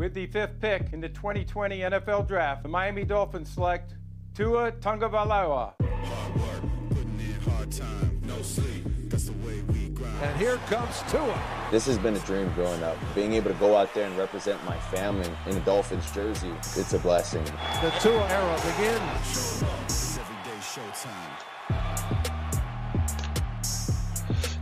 [0.00, 3.96] With the fifth pick in the 2020 NFL Draft, the Miami Dolphins select
[4.34, 5.74] Tua Tungavaloa.
[10.22, 11.68] And here comes Tua.
[11.70, 12.96] This has been a dream growing up.
[13.14, 16.94] Being able to go out there and represent my family in a Dolphins jersey, it's
[16.94, 17.44] a blessing.
[17.44, 19.62] The Tua era begins.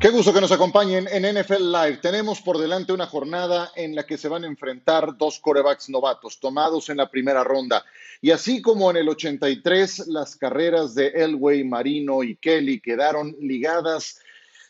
[0.01, 1.97] Qué gusto que nos acompañen en NFL Live.
[1.97, 6.39] Tenemos por delante una jornada en la que se van a enfrentar dos corebacks novatos
[6.39, 7.85] tomados en la primera ronda.
[8.21, 14.21] Y así como en el 83 las carreras de Elway, Marino y Kelly quedaron ligadas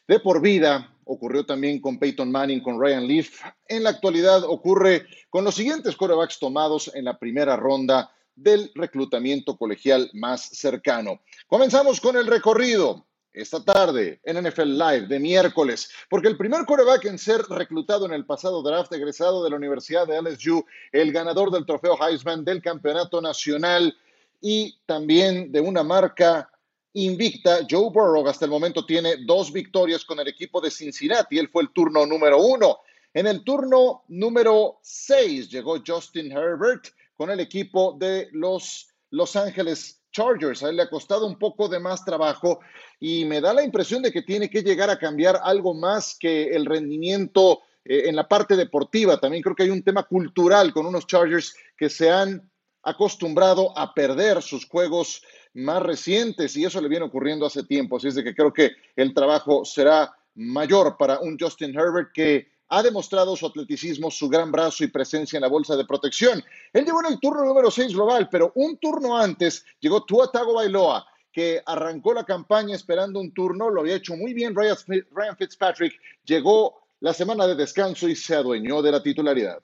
[0.07, 3.43] de por vida, ocurrió también con Peyton Manning, con Ryan Leaf.
[3.67, 9.59] En la actualidad ocurre con los siguientes corebacks tomados en la primera ronda del reclutamiento
[9.59, 11.21] colegial más cercano.
[11.49, 17.05] Comenzamos con el recorrido esta tarde en NFL Live de miércoles, porque el primer coreback
[17.05, 21.51] en ser reclutado en el pasado draft egresado de la Universidad de LSU, el ganador
[21.51, 23.97] del trofeo Heisman del Campeonato Nacional
[24.41, 26.51] y también de una marca
[26.95, 31.49] invicta, Joe Burrow hasta el momento tiene dos victorias con el equipo de Cincinnati, él
[31.49, 32.79] fue el turno número uno.
[33.15, 40.03] En el turno número seis llegó Justin Herbert con el equipo de los Los Ángeles
[40.19, 40.65] Chargers.
[40.65, 42.59] A él le ha costado un poco de más trabajo
[42.99, 46.49] y me da la impresión de que tiene que llegar a cambiar algo más que
[46.57, 49.21] el rendimiento eh, en la parte deportiva.
[49.21, 52.51] También creo que hay un tema cultural con unos Chargers que se han
[52.83, 55.23] acostumbrado a perder sus juegos
[55.55, 57.97] más recientes y eso le viene ocurriendo hace tiempo.
[57.97, 62.49] Así es de que creo que el trabajo será mayor para un Justin Herbert que
[62.69, 66.43] ha demostrado su atleticismo, su gran brazo y presencia en la bolsa de protección.
[66.73, 71.07] Él llegó en el turno número 6 global, pero un turno antes llegó Tua Tagovailoa,
[71.33, 75.95] que arrancó la campaña esperando un turno, lo había hecho muy bien Ryan Fitzpatrick,
[76.25, 79.63] llegó la semana de descanso y se adueñó de la titularidad.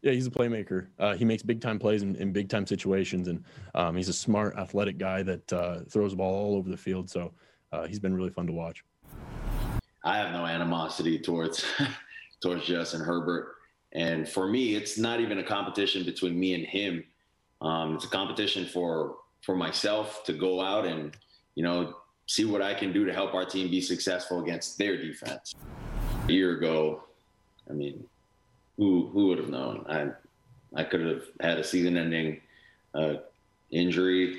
[0.00, 0.90] Yeah, he's a playmaker.
[1.00, 3.42] Uh, he makes big time plays in, in big time situations, and
[3.74, 7.10] um, he's a smart, athletic guy that uh, throws the ball all over the field.
[7.10, 7.32] So
[7.72, 8.84] uh, he's been really fun to watch.
[10.08, 11.66] I have no animosity towards
[12.40, 13.56] towards Justin Herbert.
[13.92, 17.04] And for me, it's not even a competition between me and him.
[17.60, 21.14] Um, it's a competition for for myself to go out and
[21.56, 21.94] you know
[22.26, 25.54] see what I can do to help our team be successful against their defense.
[26.26, 27.02] A year ago,
[27.68, 28.02] I mean,
[28.78, 29.84] who who would have known?
[29.90, 30.08] I
[30.74, 32.40] I could have had a season-ending
[32.94, 33.14] uh,
[33.70, 34.38] injury,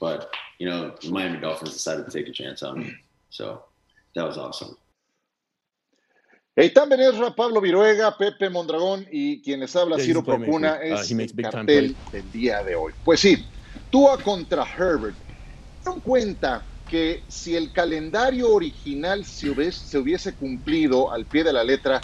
[0.00, 2.94] but you know, Miami Dolphins decided to take a chance on me,
[3.28, 3.64] so
[4.14, 4.76] that was awesome.
[6.56, 11.32] Eitan Benesra, Pablo Viruega, Pepe Mondragón y quien les habla, Ciro Procuna, uh, es el
[11.36, 12.92] cartel del día de hoy.
[13.04, 13.46] Pues sí,
[13.88, 15.16] Tua contra Herbert.
[15.84, 21.52] Ten cuenta que si el calendario original se hubiese, se hubiese cumplido al pie de
[21.52, 22.00] la letra,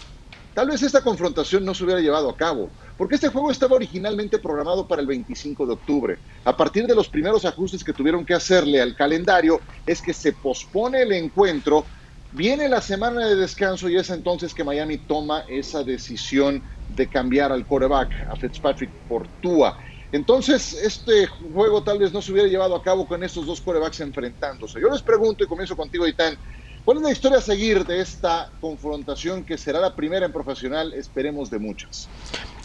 [0.55, 4.39] tal vez esta confrontación no se hubiera llevado a cabo, porque este juego estaba originalmente
[4.39, 6.19] programado para el 25 de octubre.
[6.45, 10.33] A partir de los primeros ajustes que tuvieron que hacerle al calendario, es que se
[10.33, 11.85] pospone el encuentro
[12.33, 17.53] Viene la semana de descanso y es entonces que Miami toma esa decisión de cambiar
[17.53, 19.77] al quarterback, a Fitzpatrick por Tua.
[20.13, 24.01] Entonces, este juego tal vez no se hubiera llevado a cabo con estos dos quarterbacks
[24.01, 24.81] enfrentándose.
[24.81, 26.39] Yo les pregunto y comienzo contigo, Itán,
[26.87, 30.93] ¿cuál es la historia a seguir de esta confrontación que será la primera en profesional,
[30.93, 32.09] esperemos, de muchas?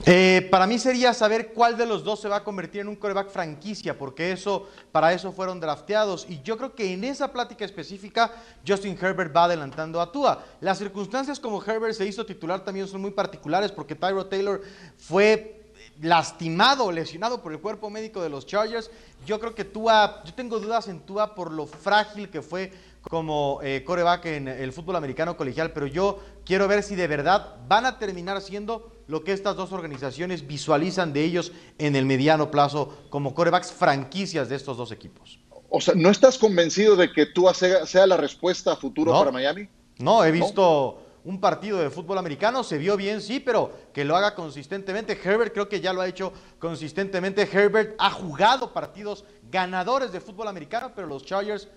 [0.05, 2.95] Eh, para mí sería saber cuál de los dos se va a convertir en un
[2.95, 6.27] coreback franquicia, porque eso, para eso fueron drafteados.
[6.29, 8.31] Y yo creo que en esa plática específica,
[8.65, 10.45] Justin Herbert va adelantando a Tua.
[10.59, 14.61] Las circunstancias como Herbert se hizo titular también son muy particulares, porque Tyro Taylor
[14.97, 15.57] fue
[15.99, 18.91] lastimado, lesionado por el cuerpo médico de los Chargers.
[19.25, 23.59] Yo creo que Tua, yo tengo dudas en Tua por lo frágil que fue como
[23.63, 27.85] eh, coreback en el fútbol americano colegial, pero yo quiero ver si de verdad van
[27.85, 32.97] a terminar siendo lo que estas dos organizaciones visualizan de ellos en el mediano plazo
[33.09, 35.39] como corebacks franquicias de estos dos equipos.
[35.69, 39.31] O sea, ¿no estás convencido de que tú sea, sea la respuesta a futuro para
[39.31, 39.67] Miami?
[39.97, 44.15] No, he visto un partido de fútbol americano, se vio bien, sí, pero que lo
[44.15, 45.19] haga consistentemente.
[45.23, 47.43] Herbert creo que ya lo ha hecho consistentemente.
[47.43, 51.67] Herbert ha jugado partidos ganadores de fútbol americano, pero los Chargers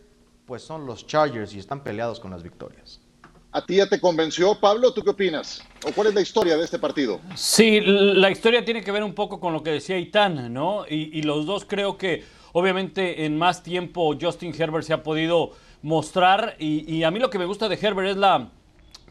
[0.47, 3.01] pues son los Chargers y están peleados con las victorias.
[3.53, 4.93] ¿A ti ya te convenció, Pablo?
[4.93, 5.63] ¿Tú qué opinas?
[5.87, 7.21] ¿O cuál es la historia de este partido?
[7.37, 10.85] Sí, la historia tiene que ver un poco con lo que decía Itán, ¿no?
[10.89, 15.53] Y, los dos creo que, obviamente, en más tiempo Justin Herbert se ha podido
[15.83, 16.57] mostrar.
[16.59, 18.49] Y, y, a mí lo que me gusta de Herbert es la,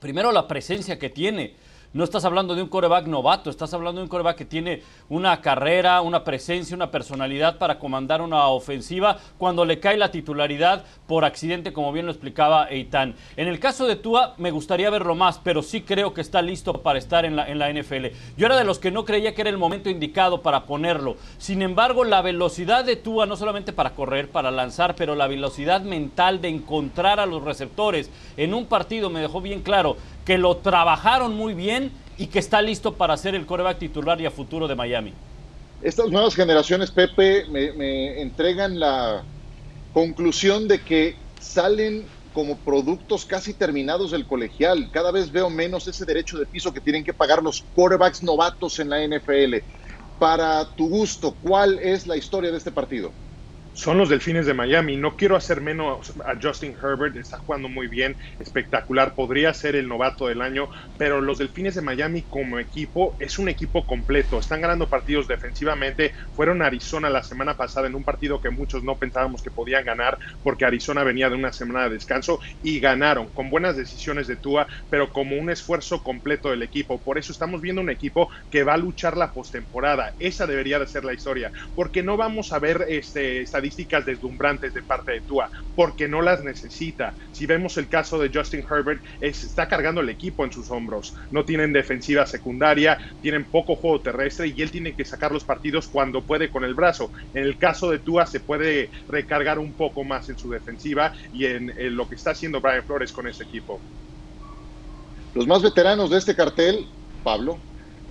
[0.02, 1.56] primero, la presencia que tiene.
[1.94, 5.42] No estás hablando de un coreback novato, estás hablando de un coreback que tiene una
[5.42, 11.24] carrera, una presencia, una personalidad para comandar una ofensiva cuando le cae la titularidad por
[11.24, 13.14] accidente, como bien lo explicaba Eitan.
[13.38, 16.82] En el caso de Tua, me gustaría verlo más, pero sí creo que está listo
[16.82, 18.08] para estar en la, en la NFL.
[18.38, 21.18] Yo era de los que no creía que era el momento indicado para ponerlo.
[21.38, 25.82] Sin embargo, la velocidad de Tua, no solamente para correr, para lanzar, pero la velocidad
[25.82, 29.96] mental de encontrar a los receptores en un partido me dejó bien claro
[30.26, 34.26] que lo trabajaron muy bien y que está listo para ser el coreback titular y
[34.26, 35.14] a futuro de Miami.
[35.82, 39.24] Estas nuevas generaciones, Pepe, me, entregan la
[39.94, 44.90] conclusión de que salen como productos casi terminados del colegial.
[44.92, 48.80] Cada vez veo menos ese derecho de piso que tienen que pagar los quarterbacks novatos
[48.80, 49.58] en la NFL.
[50.20, 53.12] Para tu gusto, ¿cuál es la historia de este partido?
[53.74, 54.98] Son los Delfines de Miami.
[54.98, 59.88] No quiero hacer menos a Justin Herbert, está jugando muy bien, espectacular, podría ser el
[59.88, 64.62] novato del año, pero los Delfines de Miami como equipo es un equipo completo, están
[64.62, 68.98] ganando partidos defensivamente, fueron a Arizona la semana pasada en un partido que muchos no
[68.98, 73.50] pensábamos que podían ganar porque Arizona venía de una semana de descanso y ganaron con
[73.50, 77.02] buenas decisiones de Tua, pero como un esfuerzo completo del equipo.
[77.02, 80.14] Por eso estamos viendo un equipo que va a luchar la postemporada.
[80.20, 84.82] Esa debería de ser la historia, porque no vamos a ver este estadísticas deslumbrantes de
[84.82, 87.14] parte de Tua, porque no las necesita.
[87.32, 91.14] Si vemos el caso de Justin Herbert, está cargando el equipo en sus hombros.
[91.32, 95.88] No tienen defensiva secundaria, tienen poco juego terrestre y él tiene que sacar los partidos
[95.88, 97.12] cuando puede con el brazo.
[97.34, 101.46] En el caso de Tua se puede recargar un poco más en su defensiva y
[101.46, 103.80] en, en lo que está haciendo Brian Flores con ese equipo.
[105.34, 106.86] Los más veteranos de este cartel,
[107.24, 107.58] Pablo,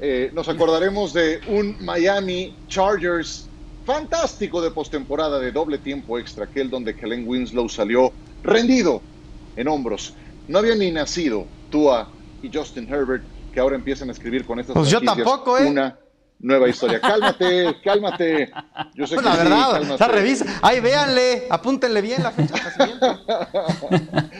[0.00, 3.51] eh, nos acordaremos de un Miami Chargers
[3.84, 8.12] fantástico de postemporada de doble tiempo extra, aquel donde Kellen Winslow salió
[8.42, 9.02] rendido
[9.56, 10.14] en hombros.
[10.48, 12.08] No había ni nacido Tua
[12.42, 15.66] y Justin Herbert que ahora empiezan a escribir con estas Pues yo tampoco, ¿eh?
[15.66, 15.98] una
[16.38, 17.00] nueva historia.
[17.00, 18.50] Cálmate, cálmate.
[18.94, 20.44] Yo sé Pues que la sí, verdad, la revisa.
[20.62, 23.18] Ahí véanle, apúntenle bien la fecha de nacimiento.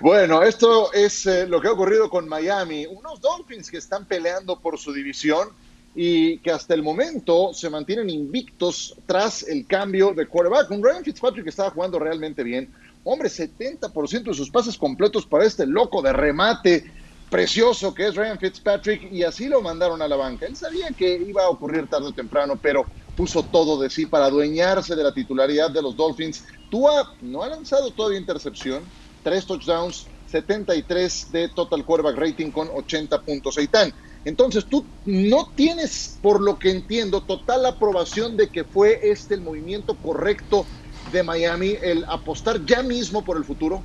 [0.00, 2.84] Bueno, esto es eh, lo que ha ocurrido con Miami.
[2.84, 5.48] Unos Dolphins que están peleando por su división
[5.94, 10.70] y que hasta el momento se mantienen invictos tras el cambio de quarterback.
[10.70, 12.72] Un Ryan Fitzpatrick que estaba jugando realmente bien.
[13.04, 16.84] Hombre, 70% de sus pases completos para este loco de remate
[17.30, 20.46] precioso que es Ryan Fitzpatrick y así lo mandaron a la banca.
[20.46, 22.86] Él sabía que iba a ocurrir tarde o temprano, pero
[23.16, 26.44] puso todo de sí para adueñarse de la titularidad de los Dolphins.
[26.70, 28.82] Tua no ha lanzado todavía intercepción,
[29.22, 33.58] tres touchdowns, 73 de total quarterback rating con 80 puntos.
[33.58, 33.92] Eitan,
[34.24, 39.42] entonces tú no tienes, por lo que entiendo, total aprobación de que fue este el
[39.42, 40.64] movimiento correcto
[41.12, 43.82] de Miami, el apostar ya mismo por el futuro.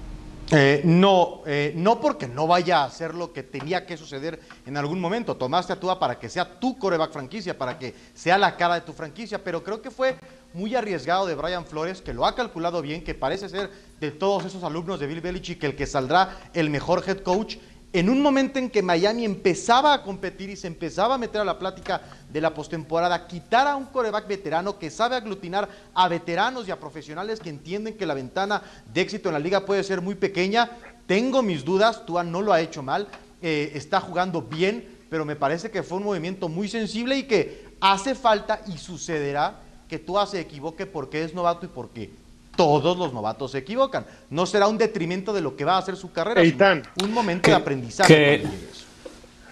[0.52, 4.78] Eh, no, eh, no porque no vaya a hacer lo que tenía que suceder en
[4.78, 5.36] algún momento.
[5.36, 8.82] Tomaste a Tua para que sea tu coreback franquicia, para que sea la cara de
[8.82, 10.16] tu franquicia, pero creo que fue
[10.54, 13.70] muy arriesgado de Brian Flores, que lo ha calculado bien, que parece ser
[14.00, 17.58] de todos esos alumnos de Bill Belichick el que saldrá el mejor head coach.
[17.92, 21.46] En un momento en que Miami empezaba a competir y se empezaba a meter a
[21.46, 22.02] la plática
[22.32, 26.80] de la postemporada, quitar a un coreback veterano que sabe aglutinar a veteranos y a
[26.80, 28.62] profesionales que entienden que la ventana
[28.94, 30.70] de éxito en la liga puede ser muy pequeña.
[31.08, 33.08] Tengo mis dudas, Tua no lo ha hecho mal,
[33.42, 37.76] eh, está jugando bien, pero me parece que fue un movimiento muy sensible y que
[37.82, 42.12] hace falta y sucederá que Tua se equivoque porque es novato y porque
[42.60, 44.06] todos los novatos se equivocan.
[44.30, 46.84] No será un detrimento de lo que va a hacer su carrera, Eitan.
[47.02, 48.14] un momento de aprendizaje.
[48.14, 48.48] que-.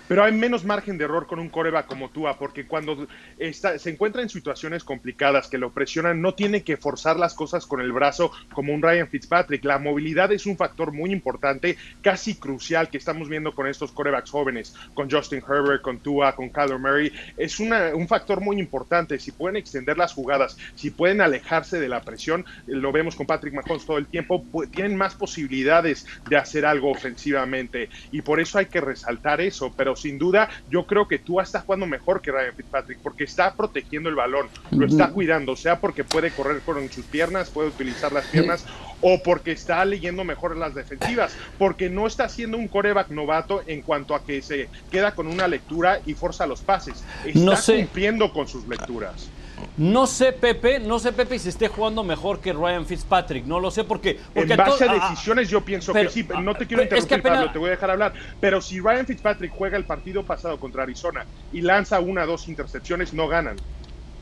[0.08, 3.90] Pero hay menos margen de error con un coreback como Tua, porque cuando está, se
[3.90, 7.92] encuentra en situaciones complicadas que lo presionan, no tiene que forzar las cosas con el
[7.92, 9.66] brazo como un Ryan Fitzpatrick.
[9.66, 14.32] La movilidad es un factor muy importante, casi crucial, que estamos viendo con estos corebacks
[14.32, 17.12] jóvenes, con Justin Herbert, con Tua, con Kyler Murray.
[17.36, 19.20] Es una- un factor muy importante.
[19.20, 23.54] Si pueden extender las jugadas, si pueden alejarse de la presión, lo vemos con Patrick
[23.54, 27.90] Mahomes todo el tiempo, pu- tienen más posibilidades de hacer algo ofensivamente.
[28.12, 29.74] Y por eso hay que resaltar eso.
[29.76, 33.54] Pero sin duda, yo creo que Tua está jugando mejor que Ryan Fitzpatrick, porque está
[33.54, 38.13] protegiendo el balón, lo está cuidando, sea porque puede correr con sus piernas, puede utilizar
[38.13, 38.66] las piernas,
[39.01, 43.82] o porque está leyendo mejor las defensivas, porque no está siendo un coreback novato en
[43.82, 47.04] cuanto a que se queda con una lectura y forza los pases.
[47.25, 47.77] Está No sé.
[47.77, 49.30] cumpliendo con sus lecturas.
[49.78, 53.46] No sé, Pepe, no sé, Pepe, si esté jugando mejor que Ryan Fitzpatrick.
[53.46, 54.20] No lo sé porque.
[54.34, 56.96] porque en base a ah, decisiones yo pienso pero- que sí, no te quiero pero
[56.98, 59.78] es que interrumpir, apenas- Pablo, te voy a dejar hablar, pero si Ryan Fitzpatrick juega
[59.78, 63.58] el partido pasado contra Arizona y lanza una o dos intercepciones, no ganan.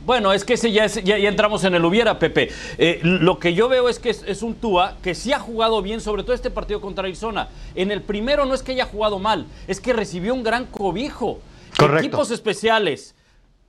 [0.06, 2.52] Bueno, es que ese ya, ya, entramos en el hubiera, Pepe.
[2.78, 6.00] Eh, lo que yo veo es que es, un Tua que sí ha jugado bien,
[6.00, 7.50] sobre todo este partido contra Arizona.
[7.74, 11.40] En el primero no es que haya jugado mal, es que recibió un gran cobijo.
[11.76, 12.06] Correcto.
[12.06, 13.16] Equipos especiales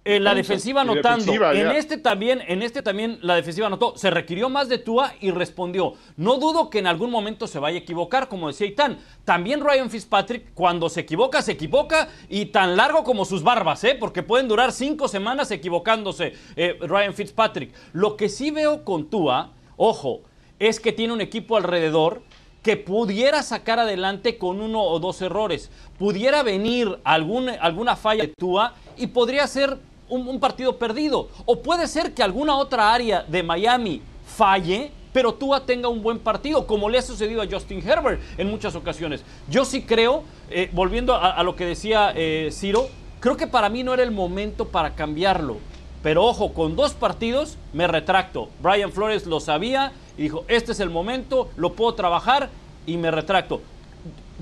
[0.06, 1.32] en la defensiva anotando.
[1.52, 3.94] en este también, en este también la defensiva anotó.
[3.96, 5.94] Se requirió más de Tua y respondió.
[6.16, 8.98] No dudo que en algún momento se vaya a equivocar, como decía Itán.
[9.24, 13.96] También Ryan Fitzpatrick, cuando se equivoca, se equivoca y tan largo como sus barbas, ¿eh?
[13.98, 17.74] Porque pueden durar cinco semanas equivocándose eh, Ryan Fitzpatrick.
[17.92, 20.20] Lo que sí veo con Tua, ojo,
[20.60, 22.22] es que tiene un equipo alrededor
[22.62, 25.70] que pudiera sacar adelante con uno o dos errores.
[25.98, 31.28] Pudiera venir alguna falla de Tua y podría ser un, partido perdido.
[31.44, 36.18] O puede ser que alguna otra área de Miami falle, pero Tua tenga un buen
[36.18, 39.22] partido, como le ha sucedido a Justin Herbert en muchas ocasiones.
[39.48, 42.88] Yo sí creo, eh, volviendo a, lo que decía eh, Ciro,
[43.20, 45.58] creo que para mí no era el momento para cambiarlo.
[46.02, 48.48] Pero ojo, con dos partidos me retracto.
[48.62, 52.50] Brian Flores lo sabía y dijo, este es el momento, lo puedo trabajar
[52.86, 53.60] y me retracto.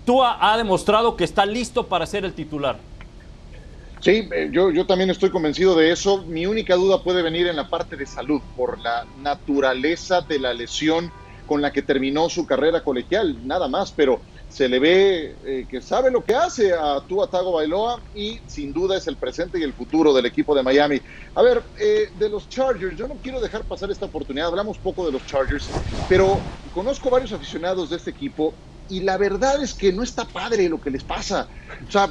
[0.04, 2.76] Tua ha demostrado que está listo para ser el titular.
[4.04, 6.26] Sí, eh, yo, yo también estoy convencido de eso.
[6.26, 10.52] Mi única duda puede venir en la parte de salud, por la naturaleza de la
[10.52, 11.14] lesión
[11.46, 15.80] con la que terminó su carrera colegial, nada más, pero se le ve eh, que
[15.80, 19.64] sabe lo que hace a Tua Tago Bailoa y sin duda es el presente y
[19.64, 21.00] el futuro del equipo de Miami.
[21.34, 25.04] A ver, eh, de los Chargers, yo no quiero dejar pasar esta oportunidad, hablamos poco
[25.04, 25.66] de los Chargers,
[26.08, 26.38] pero
[26.73, 28.54] conozco varios aficionados de este equipo
[28.88, 31.49] y la verdad es que no está padre lo que les pasa.
[31.88, 32.08] O sea,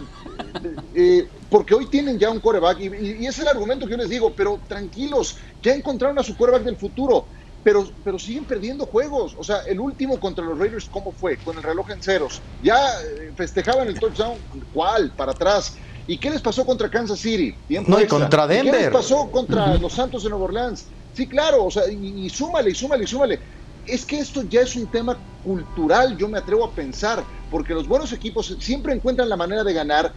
[0.96, 4.10] eh, porque hoy tienen ya un coreback y, y, es el argumento que yo les
[4.10, 7.28] digo, pero tranquilos, ya encontraron a su coreback del futuro,
[7.64, 9.36] pero, pero siguen perdiendo juegos.
[9.38, 11.38] O sea, el último contra los Raiders, ¿cómo fue?
[11.38, 12.42] Con el reloj en ceros.
[12.62, 14.40] Ya eh, festejaban el touchdown,
[14.72, 15.14] ¿cuál?
[15.16, 15.76] Para atrás.
[16.06, 17.58] ¿Y qué les pasó contra Kansas City?
[17.88, 18.74] no, y contra Denver.
[18.74, 20.90] ¿Qué les pasó contra los Santos de Nueva Orleans?
[21.14, 23.40] Sí, claro, o sea, y, y súmale, y súmale, y súmale
[23.86, 27.88] es que esto ya es un tema cultural, yo me atrevo a pensar, porque los
[27.88, 30.14] buenos equipos siempre encuentran la manera de ganar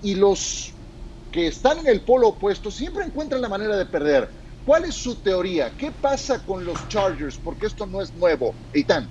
[0.00, 0.74] y los
[1.30, 4.32] que están en el polo opuesto siempre encuentran la manera de perder.
[4.70, 5.72] ¿Cuál es su teoría?
[5.76, 7.36] ¿Qué pasa con los Chargers?
[7.42, 8.54] Porque esto no es nuevo.
[8.72, 9.08] Eitan.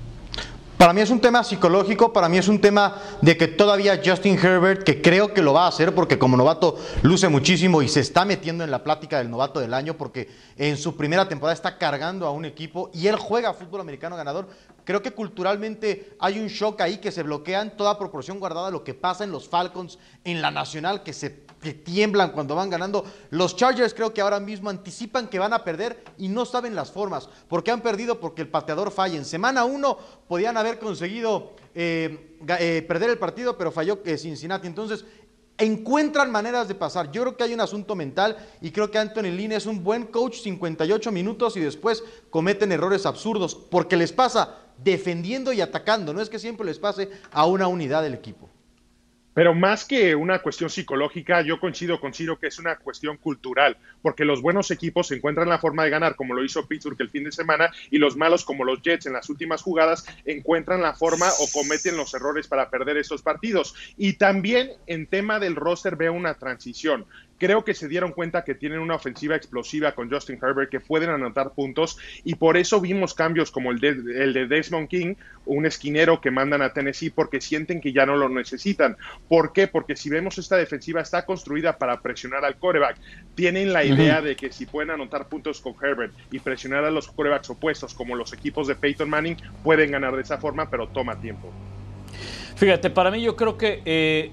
[0.77, 4.39] Para mí es un tema psicológico, para mí es un tema de que todavía Justin
[4.39, 7.99] Herbert, que creo que lo va a hacer porque como novato luce muchísimo y se
[7.99, 11.77] está metiendo en la plática del novato del año porque en su primera temporada está
[11.77, 14.47] cargando a un equipo y él juega fútbol americano ganador.
[14.85, 18.85] Creo que culturalmente hay un shock ahí que se bloquea en toda proporción guardada lo
[18.85, 23.03] que pasa en los Falcons, en la nacional, que se que tiemblan cuando van ganando.
[23.29, 26.91] Los Chargers creo que ahora mismo anticipan que van a perder y no saben las
[26.91, 27.29] formas.
[27.47, 28.19] ¿Por qué han perdido?
[28.19, 29.17] Porque el pateador falla.
[29.17, 29.97] En semana uno
[30.27, 34.67] podían haber conseguido eh, eh, perder el partido, pero falló que Cincinnati.
[34.67, 35.05] Entonces,
[35.57, 37.11] encuentran maneras de pasar.
[37.11, 40.05] Yo creo que hay un asunto mental y creo que Anthony Lynn es un buen
[40.05, 46.13] coach, 58 minutos y después cometen errores absurdos porque les pasa defendiendo y atacando.
[46.13, 48.48] No es que siempre les pase a una unidad del equipo.
[49.39, 53.77] Pero más que una cuestión psicológica, yo coincido con Ciro que es una cuestión cultural,
[54.01, 57.23] porque los buenos equipos encuentran la forma de ganar, como lo hizo Pittsburgh el fin
[57.23, 61.29] de semana, y los malos, como los Jets en las últimas jugadas, encuentran la forma
[61.39, 63.75] o cometen los errores para perder esos partidos.
[63.95, 67.05] Y también en tema del roster veo una transición.
[67.39, 71.09] Creo que se dieron cuenta que tienen una ofensiva explosiva con Justin Herbert, que pueden
[71.09, 75.15] anotar puntos, y por eso vimos cambios como el de, el de Desmond King,
[75.45, 78.97] un esquinero que mandan a Tennessee porque sienten que ya no lo necesitan.
[79.27, 79.67] ¿Por qué?
[79.67, 82.97] Porque si vemos esta defensiva está construida para presionar al coreback.
[83.35, 87.07] Tienen la idea de que si pueden anotar puntos con Herbert y presionar a los
[87.07, 91.19] corebacks opuestos, como los equipos de Peyton Manning, pueden ganar de esa forma, pero toma
[91.19, 91.51] tiempo.
[92.55, 94.31] Fíjate, para mí yo creo que eh,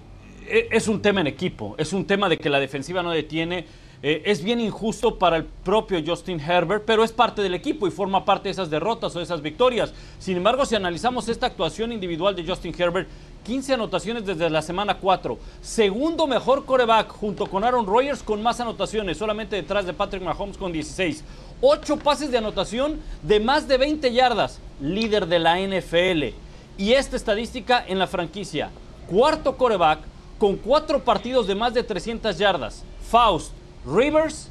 [0.48, 3.66] es un tema en equipo, es un tema de que la defensiva no detiene.
[4.02, 7.90] Eh, es bien injusto para el propio Justin Herbert, pero es parte del equipo y
[7.90, 9.94] forma parte de esas derrotas o de esas victorias.
[10.18, 13.08] Sin embargo, si analizamos esta actuación individual de Justin Herbert,
[13.44, 18.60] 15 anotaciones desde la semana 4, segundo mejor coreback junto con Aaron Rodgers con más
[18.60, 21.24] anotaciones, solamente detrás de Patrick Mahomes con 16.
[21.60, 26.34] 8 pases de anotación de más de 20 yardas, líder de la NFL.
[26.76, 28.70] Y esta estadística en la franquicia,
[29.08, 30.00] cuarto coreback
[30.38, 32.84] con cuatro partidos de más de 300 yardas.
[33.10, 33.52] Faust,
[33.86, 34.50] Rivers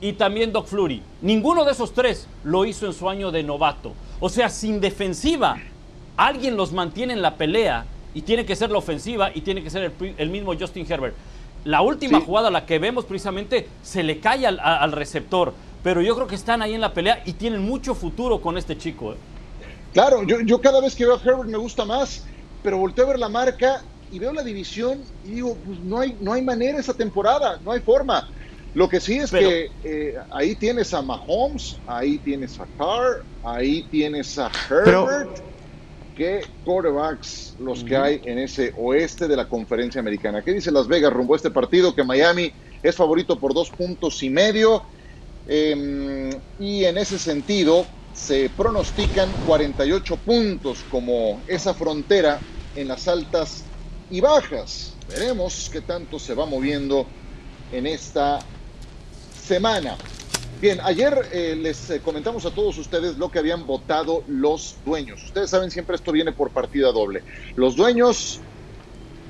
[0.00, 1.02] y también Doc Flurry.
[1.20, 3.92] Ninguno de esos tres lo hizo en su año de novato.
[4.18, 5.58] O sea, sin defensiva,
[6.16, 7.84] alguien los mantiene en la pelea
[8.14, 11.14] y tiene que ser la ofensiva y tiene que ser el, mismo Justin Herbert.
[11.64, 15.52] La última jugada, la que vemos precisamente, se le cae al, receptor.
[15.82, 18.76] Pero yo creo que están ahí en la pelea y tienen mucho futuro con este
[18.76, 19.12] chico.
[19.12, 19.16] ¿eh?
[19.92, 22.24] Claro, yo, yo cada vez que veo a Herbert me gusta más,
[22.62, 26.16] pero volteo a ver la marca y veo la división y digo, pues no hay,
[26.20, 28.28] no hay manera esa temporada, no hay forma.
[28.74, 33.86] Lo que sí es que eh, ahí tienes a Mahomes, ahí tienes a Carr, ahí
[33.90, 35.40] tienes a Herbert.
[36.14, 40.42] ¿Qué quarterbacks los que hay en ese oeste de la conferencia americana?
[40.42, 41.94] ¿Qué dice Las Vegas rumbo a este partido?
[41.94, 42.52] Que Miami
[42.82, 44.82] es favorito por dos puntos y medio.
[45.46, 52.38] Em, y en ese sentido, se pronostican 48 puntos como esa frontera
[52.74, 53.69] en las altas
[54.10, 54.94] y bajas.
[55.08, 57.06] Veremos qué tanto se va moviendo
[57.72, 58.40] en esta
[59.40, 59.96] semana.
[60.60, 65.22] Bien, ayer eh, les eh, comentamos a todos ustedes lo que habían votado los dueños.
[65.24, 67.22] Ustedes saben, siempre esto viene por partida doble.
[67.56, 68.40] Los dueños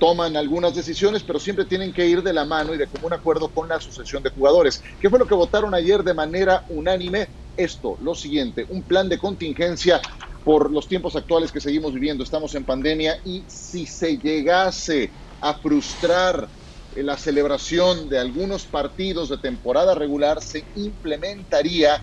[0.01, 3.49] toman algunas decisiones, pero siempre tienen que ir de la mano y de común acuerdo
[3.49, 4.83] con la asociación de jugadores.
[5.01, 7.29] ¿Qué fue lo que votaron ayer de manera unánime?
[7.57, 10.01] Esto, lo siguiente, un plan de contingencia
[10.45, 12.25] por los tiempos actuales que seguimos viviendo.
[12.25, 16.49] Estamos en pandemia y si se llegase a frustrar
[16.97, 22.03] la celebración de algunos partidos de temporada regular, se implementaría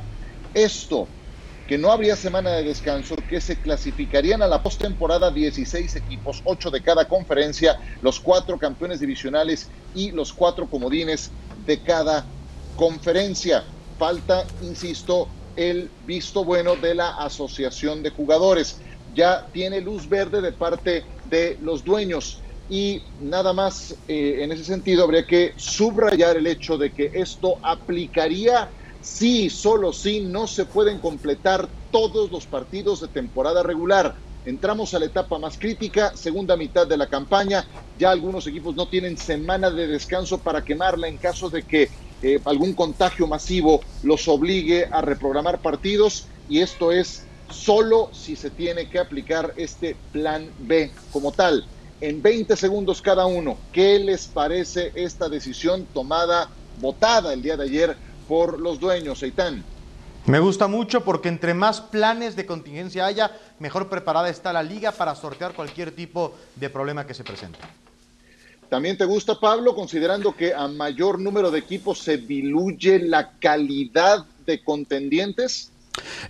[0.54, 1.08] esto,
[1.68, 6.72] que no habría semana de descanso, que se clasificarían a la postemporada 16 equipos, 8
[6.72, 11.32] de cada conferencia, los cuatro campeones divisionales y los cuatro comodines
[11.66, 12.26] de cada
[12.76, 13.66] conferencia.
[13.98, 18.80] Falta, insisto, el visto bueno de la Asociación de Jugadores.
[19.14, 24.64] Ya tiene luz verde de parte de los dueños y nada más eh, en ese
[24.64, 28.72] sentido habría que subrayar el hecho de que esto aplicaría
[29.02, 34.16] si, solo si no se pueden completar todos los partidos de temporada regular.
[34.44, 37.66] Entramos a la etapa más crítica, segunda mitad de la campaña.
[37.98, 41.90] Ya algunos equipos no tienen semana de descanso para quemarla en caso de que
[42.22, 46.26] eh, algún contagio masivo los obligue a reprogramar partidos.
[46.50, 51.66] Y esto es solo si se tiene que aplicar este plan B como tal
[52.02, 53.58] en 20 segundos cada uno.
[53.72, 57.98] ¿Qué les parece esta decisión tomada, votada el día de ayer
[58.28, 59.64] por los dueños, Eitan?
[60.26, 64.92] Me gusta mucho porque entre más planes de contingencia haya, mejor preparada está la liga
[64.92, 67.60] para sortear cualquier tipo de problema que se presente.
[68.70, 74.26] ¿También te gusta, Pablo, considerando que a mayor número de equipos se diluye la calidad
[74.46, 75.72] de contendientes?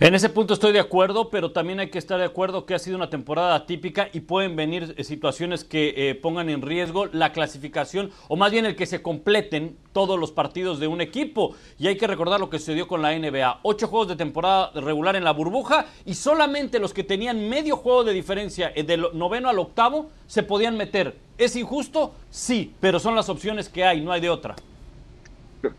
[0.00, 2.78] En ese punto estoy de acuerdo, pero también hay que estar de acuerdo que ha
[2.78, 7.32] sido una temporada típica y pueden venir eh, situaciones que eh, pongan en riesgo la
[7.32, 11.56] clasificación o más bien el que se completen todos los partidos de un equipo.
[11.78, 13.60] Y hay que recordar lo que sucedió con la NBA.
[13.62, 18.04] Ocho juegos de temporada regular en la burbuja y solamente los que tenían medio juego
[18.04, 21.16] de diferencia eh, del noveno al octavo se podían meter.
[21.36, 22.14] ¿Es injusto?
[22.30, 24.54] Sí, pero son las opciones que hay, no hay de otra.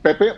[0.02, 0.34] Pepe,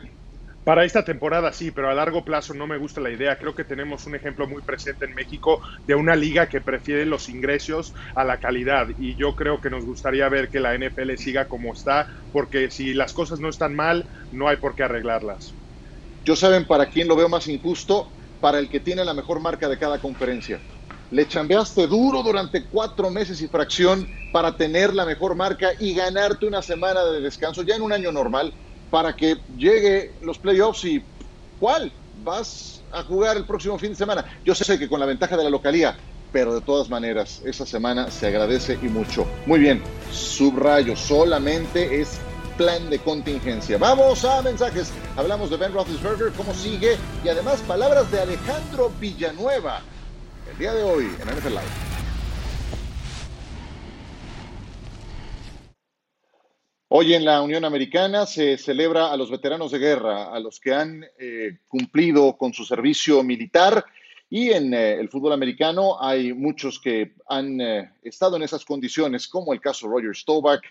[0.64, 3.38] para esta temporada sí, pero a largo plazo no me gusta la idea.
[3.38, 7.30] Creo que tenemos un ejemplo muy presente en México de una liga que prefiere los
[7.30, 11.48] ingresos a la calidad y yo creo que nos gustaría ver que la NFL siga
[11.48, 15.58] como está, porque si las cosas no están mal, no hay por qué arreglarlas.
[16.24, 19.68] Yo saben para quién lo veo más injusto, para el que tiene la mejor marca
[19.68, 20.62] de cada conferencia.
[21.10, 26.46] Le chambeaste duro durante cuatro meses y fracción para tener la mejor marca y ganarte
[26.46, 28.54] una semana de descanso ya en un año normal
[28.92, 31.02] para que llegue los playoffs y
[31.60, 31.92] ¿cuál?
[32.24, 34.26] Vas a jugar el próximo fin de semana.
[34.46, 35.96] Yo sé que con la ventaja de la localía,
[36.32, 39.26] pero de todas maneras, esa semana se agradece y mucho.
[39.48, 42.20] Muy bien, subrayo, solamente es
[42.58, 43.78] plan de contingencia.
[43.78, 44.92] Vamos a mensajes.
[45.16, 49.82] Hablamos de Ben Roethlisberger, cómo sigue y además palabras de Alejandro Villanueva
[50.52, 51.91] el día de hoy en NFL Live.
[56.94, 60.74] Hoy en la Unión Americana se celebra a los veteranos de guerra, a los que
[60.74, 63.86] han eh, cumplido con su servicio militar.
[64.30, 69.30] Y en eh, el fútbol americano hay muchos que han eh, estado en esas condiciones,
[69.30, 70.64] como el caso Roger Staubach,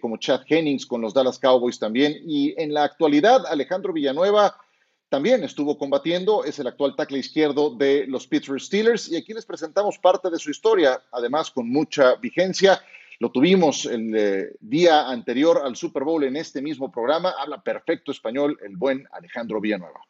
[0.00, 2.16] como Chad Hennings con los Dallas Cowboys también.
[2.24, 4.56] Y en la actualidad, Alejandro Villanueva
[5.08, 9.10] también estuvo combatiendo, es el actual tackle izquierdo de los Pittsburgh Steelers.
[9.10, 12.80] Y aquí les presentamos parte de su historia, además con mucha vigencia.
[13.18, 17.34] Lo tuvimos el eh, día anterior al Super Bowl en este mismo programa.
[17.38, 20.00] Habla perfecto español el buen Alejandro Villanueva.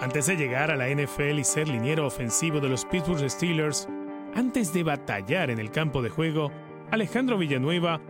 [0.00, 3.88] Antes de llegar a la NFL y ser liniero ofensivo de los Pittsburgh Steelers,
[4.34, 6.50] antes de batallar en el campo de juego,
[6.90, 8.02] Alejandro Villanueva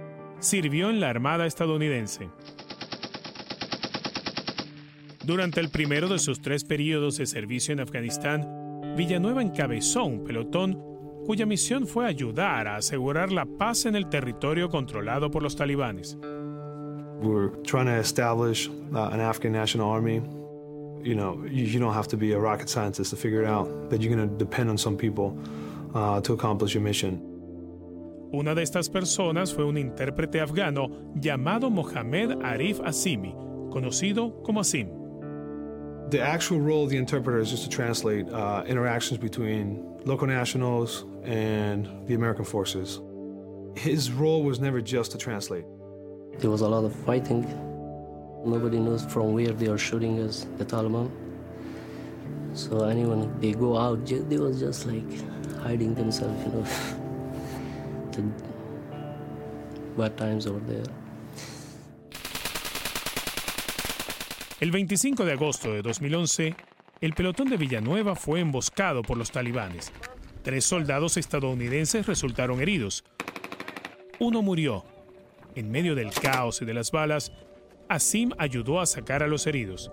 [0.42, 2.28] sirvió en la Armada estadounidense.
[5.24, 8.46] Durante el primero de sus tres periodos de servicio en Afganistán,
[8.96, 10.78] Villanueva encabezó un pelotón
[11.24, 16.18] cuya misión fue ayudar a asegurar la paz en el territorio controlado por los talibanes.
[17.22, 20.20] We're trying to establish uh, an Afghan national army
[21.04, 24.00] you know, you, don't have to be a rocket scientist to figure it out that
[24.00, 25.36] you're going to depend on some people
[25.94, 27.31] uh, to accomplish your mission.
[28.34, 33.34] Una de estas personas fue un intérprete afgano llamado Mohamed Arif Asimi,
[33.70, 34.88] conocido como Asim.
[36.08, 41.04] The actual role of the interpreter is just to translate uh, interactions between local nationals
[41.24, 43.02] and the American forces.
[43.76, 45.66] His role was never just to translate.
[46.38, 47.44] There was a lot of fighting.
[48.46, 51.10] Nobody knows from where they are shooting us, the Taliban.
[52.54, 55.04] So anyone they go out, they was just like
[55.62, 56.98] hiding themselves, you know.
[58.12, 58.22] the
[59.96, 60.84] bad times over there.
[64.60, 66.54] El 25 de agosto de 2011,
[67.00, 69.90] el pelotón de Villanueva fue emboscado por los talibanes.
[70.42, 73.02] Tres soldados estadounidenses resultaron heridos.
[74.20, 74.84] Uno murió.
[75.56, 77.32] En medio del caos y de las balas,
[77.88, 79.90] Asim ayudó a sacar a los heridos.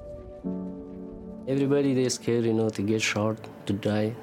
[1.48, 4.14] Everybody they scared, you know, to get shot, to die,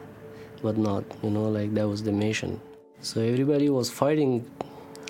[0.63, 2.61] but not, you know, like that was the mission.
[3.01, 4.45] So everybody was fighting.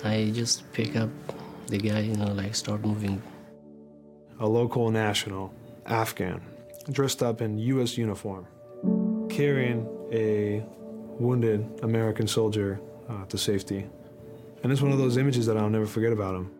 [0.03, 1.09] I just pick up
[1.67, 3.21] the guy, you know, like start moving.
[4.39, 5.53] A local national,
[5.85, 6.41] Afghan,
[6.91, 7.97] dressed up in U.S.
[7.97, 8.45] uniform,
[9.29, 10.63] carrying a
[11.19, 13.85] wounded American soldier uh, to safety.
[14.63, 16.51] And it's one of those images that I'll never forget about him.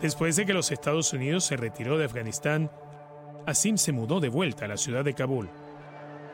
[0.00, 2.70] Después de que los Estados Unidos se retiró de Afganistán,
[3.46, 5.48] Asim se mudó de vuelta a la ciudad de Kabul,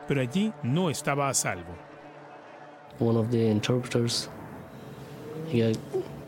[0.07, 1.75] pero allí no estaba a salvo.
[2.99, 4.29] One of the interpreters,
[5.47, 5.77] he got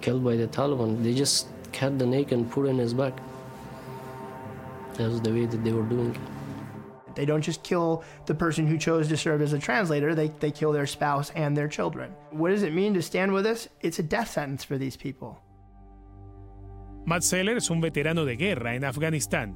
[0.01, 1.01] killed by the Taliban.
[1.01, 3.13] They just cut the neck and put it in his back.
[4.95, 6.21] That was the way that they were doing it.
[7.15, 10.51] They don't just kill the person who chose to serve as a translator, they, they
[10.51, 12.11] kill their spouse and their children.
[12.29, 13.67] What does it mean to stand with us?
[13.81, 15.41] It's a death sentence for these people.
[17.05, 19.55] Matt Seller es un veterano de guerra en Afganistán.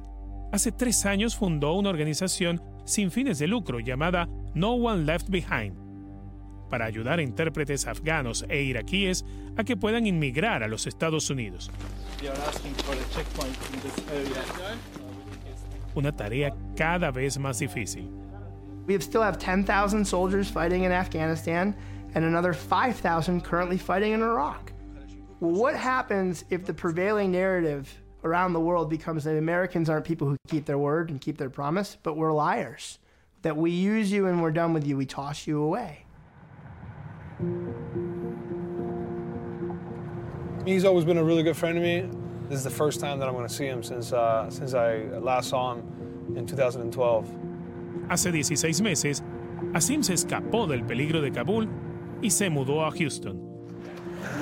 [0.52, 5.76] Hace tres años fundó una organización sin fines de lucro llamada No One Left Behind
[6.72, 9.26] para ayudar a intérpretes afganos e iraquíes
[9.58, 11.70] a que puedan inmigrar a los Estados Unidos.
[15.94, 18.08] Una tarea cada vez más difícil.
[18.86, 21.76] We still have 10,000 soldiers fighting in Afghanistan
[22.14, 24.72] and another 5,000 currently fighting in Iraq.
[25.40, 30.36] What happens if the prevailing narrative around the world becomes that Americans aren't people who
[30.48, 32.98] keep their word and keep their promise, but we're liars?
[33.42, 36.04] That we use you and we're done with you, we toss you away.
[40.64, 42.08] He's always been a really good friend to me.
[42.48, 44.98] This is the first time that I'm going to see him since, uh, since I
[45.18, 47.28] last saw him in 2012.
[48.08, 49.22] Hace 16 meses,
[49.72, 51.68] Asim se escapó del peligro de Kabul
[52.22, 53.36] y se mudó a Houston.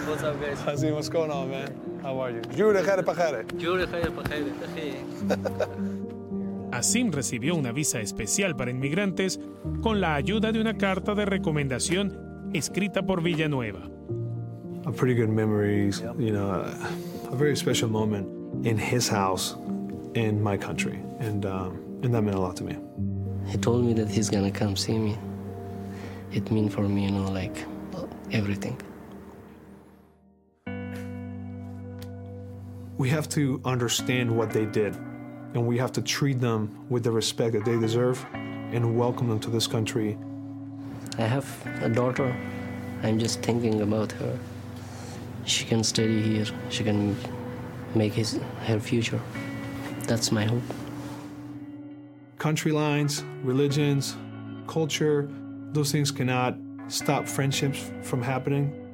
[0.06, 0.58] What's up, guys?
[0.60, 1.89] Asim, what's going on, man?
[2.02, 2.40] How are you?
[6.72, 9.40] Asim recibió una visa especial para inmigrantes
[9.82, 13.80] con la ayuda de una carta de recomendación escrita por Villanueva.
[14.86, 16.64] A pretty good memories, you know,
[17.30, 18.26] a very special moment
[18.64, 19.56] in his house
[20.14, 22.76] in my country, and um, and that meant a lot to me.
[23.46, 25.18] He told me that he's gonna come see me.
[26.32, 27.66] It meant for me, you know, like
[28.32, 28.76] everything.
[33.00, 34.94] We have to understand what they did,
[35.54, 39.40] and we have to treat them with the respect that they deserve, and welcome them
[39.40, 40.18] to this country
[41.16, 41.46] I have
[41.80, 42.36] a daughter.
[43.02, 44.38] I'm just thinking about her.
[45.46, 46.44] She can study here.
[46.68, 47.16] She can
[47.94, 49.20] make his her future.
[50.06, 50.62] That's my hope.
[52.36, 54.14] Country lines, religions,
[54.66, 55.26] culture,
[55.72, 56.54] those things cannot
[56.88, 58.89] stop friendships from happening.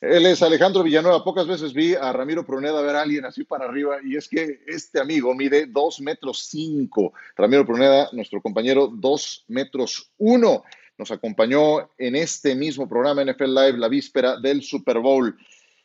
[0.00, 1.24] Él es Alejandro Villanueva.
[1.24, 4.60] Pocas veces vi a Ramiro Pruneda ver a alguien así para arriba y es que
[4.66, 7.12] este amigo mide dos metros cinco.
[7.36, 10.62] Ramiro Pruneda, nuestro compañero, dos metros uno.
[10.98, 15.36] Nos acompañó en este mismo programa NFL Live la víspera del Super Bowl.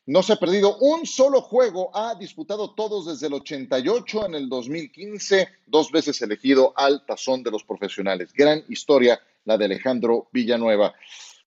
[0.05, 4.49] No se ha perdido un solo juego, ha disputado todos desde el 88 en el
[4.49, 8.31] 2015, dos veces elegido al tazón de los profesionales.
[8.33, 10.93] Gran historia la de Alejandro Villanueva.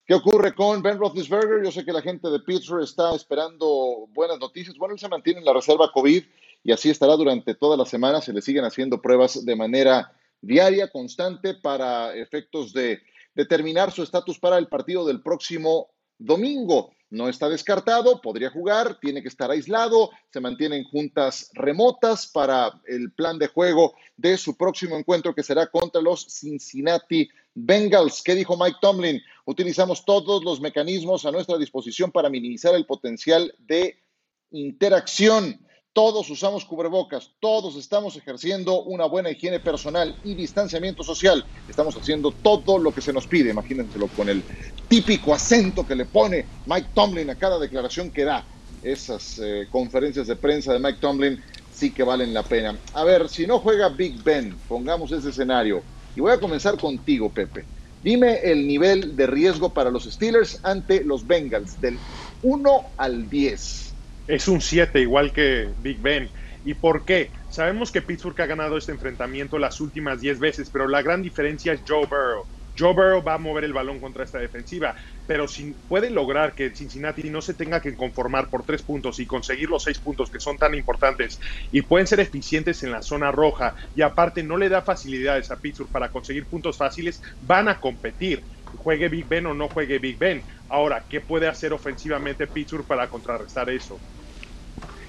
[0.07, 1.65] ¿Qué ocurre con Ben Roethlisberger?
[1.65, 4.77] Yo sé que la gente de Pittsburgh está esperando buenas noticias.
[4.79, 6.23] Bueno, él se mantiene en la reserva COVID
[6.63, 8.21] y así estará durante toda la semana.
[8.21, 13.01] Se le siguen haciendo pruebas de manera diaria, constante, para efectos de
[13.35, 15.89] determinar su estatus para el partido del próximo
[16.19, 16.93] domingo.
[17.11, 23.13] No está descartado, podría jugar, tiene que estar aislado, se mantienen juntas remotas para el
[23.13, 28.23] plan de juego de su próximo encuentro que será contra los Cincinnati Bengals.
[28.25, 29.21] ¿Qué dijo Mike Tomlin?
[29.45, 34.03] Utilizamos todos los mecanismos a nuestra disposición para minimizar el potencial de
[34.51, 35.66] interacción.
[35.97, 41.43] Todos usamos cubrebocas, todos estamos ejerciendo una buena higiene personal y distanciamiento social.
[41.71, 44.43] Estamos haciendo todo lo que se nos pide, imagínenselo con el
[44.89, 48.45] típico acento que le pone Mike Tomlin a cada declaración que da.
[48.83, 52.77] Esas eh, conferencias de prensa de Mike Tomlin sí que valen la pena.
[52.93, 55.83] A ver, si no juega Big Ben, pongamos ese escenario.
[56.15, 57.65] Y voy a comenzar contigo, Pepe.
[58.05, 61.97] Dime el nivel de riesgo para los Steelers ante los Bengals del
[62.43, 63.86] 1 al 10
[64.27, 66.29] es un 7, igual que Big Ben.
[66.65, 67.31] ¿Y por qué?
[67.49, 71.73] Sabemos que Pittsburgh ha ganado este enfrentamiento las últimas 10 veces, pero la gran diferencia
[71.73, 72.45] es Joe Burrow.
[72.79, 74.95] Joe Burrow va a mover el balón contra esta defensiva,
[75.27, 79.27] pero si puede lograr que Cincinnati no se tenga que conformar por tres puntos y
[79.27, 83.33] conseguir los seis puntos que son tan importantes y pueden ser eficientes en la zona
[83.33, 87.81] roja y aparte no le da facilidades a Pittsburgh para conseguir puntos fáciles, van a
[87.81, 88.45] competir.
[88.77, 90.43] Juegue Big Ben o no juegue Big Ben.
[90.69, 93.99] Ahora, ¿qué puede hacer ofensivamente Pittsburgh para contrarrestar eso?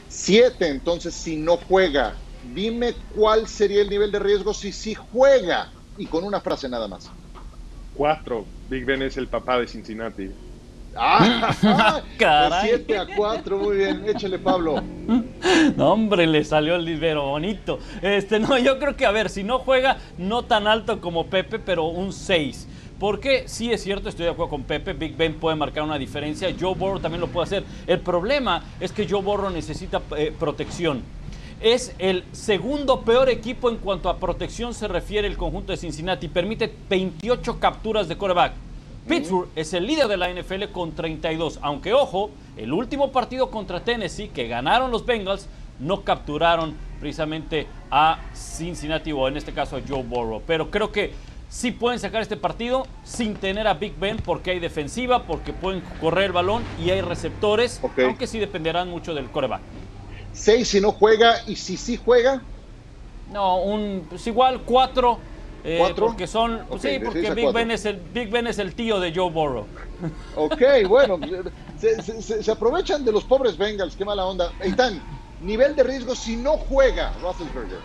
[0.09, 2.13] Siete, entonces, si no juega,
[2.53, 5.71] dime cuál sería el nivel de riesgo si sí juega.
[5.97, 7.09] Y con una frase nada más.
[7.93, 8.45] Cuatro.
[8.69, 10.29] Big Ben es el papá de Cincinnati.
[10.95, 12.69] Ah, Caray.
[12.69, 14.81] 7 a 4, muy bien, échale Pablo.
[15.75, 17.79] No, hombre, le salió el libero bonito.
[18.01, 21.59] Este, no, yo creo que, a ver, si no juega, no tan alto como Pepe,
[21.59, 22.67] pero un 6.
[22.99, 26.53] Porque sí es cierto, estoy de acuerdo con Pepe, Big Ben puede marcar una diferencia,
[26.59, 27.63] Joe Burrow también lo puede hacer.
[27.85, 31.03] El problema es que Joe Burrow necesita eh, protección.
[31.61, 36.27] Es el segundo peor equipo en cuanto a protección se refiere el conjunto de Cincinnati.
[36.27, 38.53] Permite 28 capturas de coreback.
[39.07, 43.79] Pittsburgh es el líder de la NFL con 32, aunque ojo, el último partido contra
[43.79, 45.47] Tennessee que ganaron los Bengals
[45.79, 50.41] no capturaron precisamente a Cincinnati o en este caso a Joe Burrow.
[50.45, 51.13] Pero creo que
[51.49, 55.81] sí pueden sacar este partido sin tener a Big Ben porque hay defensiva, porque pueden
[55.99, 59.61] correr el balón y hay receptores, aunque sí dependerán mucho del coreback.
[60.33, 62.41] Seis si no juega y si sí juega.
[63.31, 65.19] No, un pues igual cuatro.
[65.63, 66.07] Eh, ¿Cuatro?
[66.07, 69.31] Porque son, sí, porque Big Ben, es el, Big Ben es el tío de Joe
[69.31, 69.65] Burrow.
[70.35, 71.19] Ok, bueno,
[71.79, 74.51] se, se, aprovechan de los pobres Bengals, qué mala onda.
[74.61, 75.01] Eitan,
[75.41, 77.79] nivel de riesgo si no juega Roethlisberger.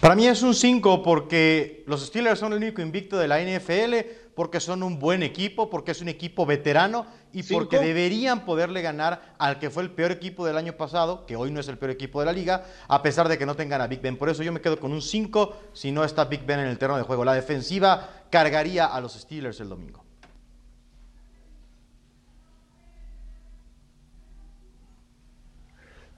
[0.00, 3.96] Para mí es un 5 porque los Steelers son el único invicto de la NFL,
[4.34, 9.34] porque son un buen equipo, porque es un equipo veterano y porque deberían poderle ganar
[9.36, 11.90] al que fue el peor equipo del año pasado, que hoy no es el peor
[11.90, 14.16] equipo de la liga, a pesar de que no tengan a Big Ben.
[14.16, 16.78] Por eso yo me quedo con un 5 si no está Big Ben en el
[16.78, 17.22] terreno de juego.
[17.22, 20.02] La defensiva cargaría a los Steelers el domingo.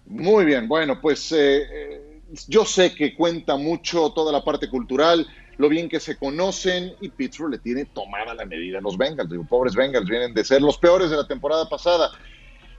[0.07, 1.33] Muy bien, bueno, pues...
[1.33, 2.12] Eh, eh,
[2.49, 5.27] yo sé que cuenta mucho toda la parte cultural,
[5.59, 9.31] lo bien que se conocen y Pittsburgh le tiene tomada la medida a los Bengals.
[9.31, 12.11] Digo, pobres Bengals vienen de ser los peores de la temporada pasada.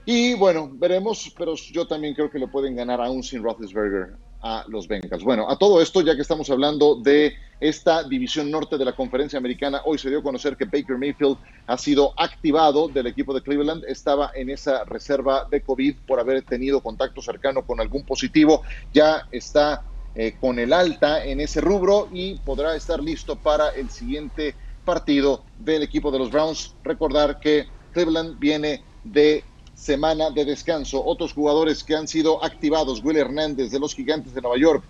[0.04, 4.62] Y bueno, veremos, pero yo también creo que le pueden ganar aún sin Roethlisberger a
[4.68, 5.24] los Bengals.
[5.24, 9.38] Bueno, a todo esto, ya que estamos hablando de esta división norte de la conferencia
[9.38, 13.40] americana, hoy se dio a conocer que Baker Mayfield ha sido activado del equipo de
[13.40, 18.60] Cleveland, estaba en esa reserva de COVID por haber tenido contacto cercano con algún positivo,
[18.92, 19.82] ya está
[20.14, 24.54] eh, con el alta en ese rubro y podrá estar listo para el siguiente
[24.84, 26.74] partido del equipo de los Browns.
[26.84, 29.42] Recordar que Cleveland viene de
[29.74, 31.04] semana de descanso.
[31.04, 34.84] Otros jugadores que han sido activados, Will Hernández de los Gigantes de Nueva York.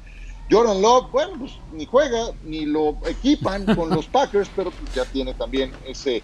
[0.51, 5.33] Jordan Love, bueno, pues ni juega, ni lo equipan con los Packers, pero ya tiene
[5.35, 6.23] también ese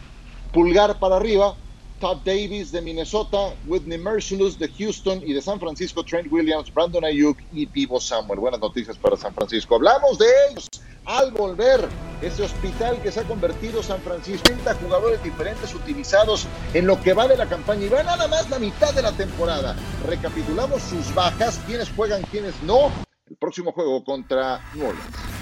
[0.52, 1.56] pulgar para arriba.
[2.00, 7.04] Todd Davis de Minnesota, Whitney Mercilus de Houston y de San Francisco, Trent Williams, Brandon
[7.04, 8.40] Ayuk y Pivo Samuel.
[8.40, 9.74] Buenas noticias para San Francisco.
[9.74, 10.68] Hablamos de ellos
[11.04, 11.86] al volver.
[12.22, 17.12] Ese hospital que se ha convertido San Francisco, 30 jugadores diferentes utilizados en lo que
[17.12, 19.76] va de la campaña y va nada más la mitad de la temporada.
[20.06, 22.90] Recapitulamos sus bajas, quiénes juegan, quiénes no.
[23.28, 25.39] El próximo juego contra New Orleans.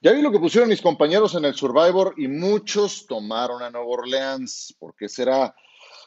[0.00, 3.88] Ya vi lo que pusieron mis compañeros en el Survivor y muchos tomaron a Nueva
[3.88, 4.72] Orleans.
[4.78, 5.52] ¿Por qué será?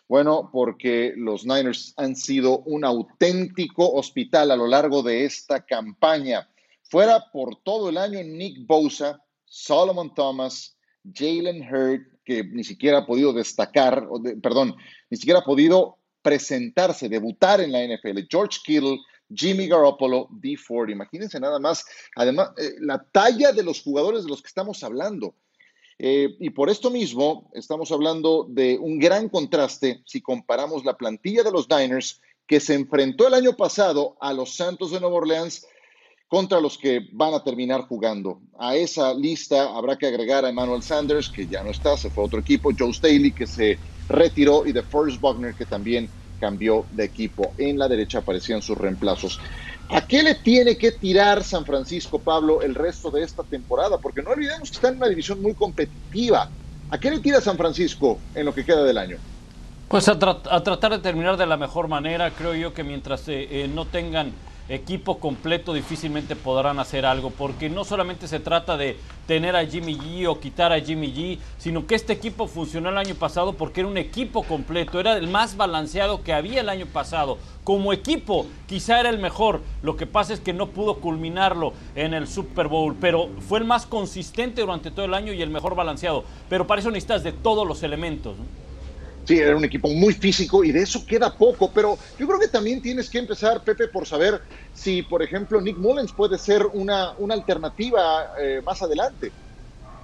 [0.08, 6.50] Bueno, porque los Niners han sido un auténtico hospital a lo largo de esta campaña.
[6.84, 10.78] Fuera por todo el año Nick Bosa, Solomon Thomas,
[11.14, 14.08] Jalen Hurd, que ni siquiera ha podido destacar,
[14.42, 14.74] perdón,
[15.10, 18.20] ni siquiera ha podido presentarse, debutar en la NFL.
[18.30, 19.00] George Kittle,
[19.34, 20.89] Jimmy Garoppolo, D Ford.
[20.89, 25.36] Imagínense nada más, además, eh, la talla de los jugadores de los que estamos hablando.
[26.00, 31.44] Eh, y por esto mismo estamos hablando de un gran contraste si comparamos la plantilla
[31.44, 35.65] de los Niners que se enfrentó el año pasado a los Santos de Nueva Orleans
[36.28, 38.41] contra los que van a terminar jugando.
[38.58, 42.24] A esa lista habrá que agregar a Emmanuel Sanders, que ya no está, se fue
[42.24, 46.10] a otro equipo, Joe Staley, que se retiró, y de Forrest Buckner, que también
[46.42, 47.54] cambió de equipo.
[47.58, 49.40] En la derecha aparecían sus reemplazos.
[49.90, 54.00] ¿A qué le tiene que tirar San Francisco, Pablo, el resto de esta temporada?
[54.00, 56.50] Porque no olvidemos que está en una división muy competitiva.
[56.90, 59.18] ¿A qué le tira San Francisco en lo que queda del año?
[59.88, 62.32] Pues a, tratar de terminar de la mejor manera.
[62.32, 64.32] Creo yo que mientras eh, eh, no tengan
[64.69, 68.97] equipo completo difícilmente podrán hacer algo, porque no solamente se trata de
[69.28, 72.97] tener a Jimmy G o quitar a Jimmy G, sino que este equipo funcionó el
[72.97, 76.86] año pasado porque era un equipo completo, era el más balanceado que había el año
[76.86, 77.38] pasado.
[77.63, 79.62] Como equipo, quizá era el mejor.
[79.84, 83.65] Lo que pasa es que no pudo culminarlo en el Super Bowl, pero fue el
[83.65, 86.24] más consistente durante todo el año y el mejor balanceado.
[86.50, 88.36] Pero para eso necesitas de todos los elementos.
[89.32, 92.50] Sí, era un equipo muy físico y de eso queda poco, pero yo creo que
[92.50, 94.41] también tienes que empezar, Pepe, por saber
[94.74, 99.32] si, por ejemplo, Nick Mullens puede ser una, una alternativa eh, más adelante.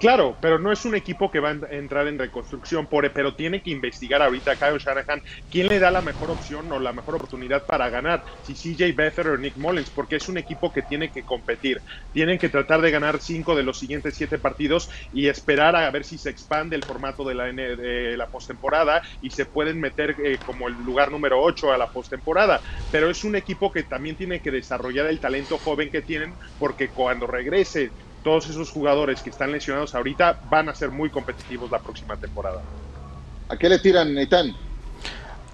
[0.00, 3.60] Claro, pero no es un equipo que va a entrar en reconstrucción, por, pero tiene
[3.62, 7.64] que investigar ahorita Kyle Shanahan quién le da la mejor opción o la mejor oportunidad
[7.66, 11.24] para ganar, si CJ Beathard o Nick Mullins, porque es un equipo que tiene que
[11.24, 11.82] competir.
[12.12, 16.04] Tienen que tratar de ganar cinco de los siguientes siete partidos y esperar a ver
[16.04, 20.38] si se expande el formato de la, de la postemporada y se pueden meter eh,
[20.44, 22.62] como el lugar número 8 a la postemporada.
[22.88, 26.92] Pero es un equipo que también tiene que desarrollar el talento joven que tienen, porque
[26.92, 27.94] cuando regrese
[28.28, 32.60] todos esos jugadores que están lesionados ahorita van a ser muy competitivos la próxima temporada.
[33.48, 34.54] ¿A qué le tiran, Neitán?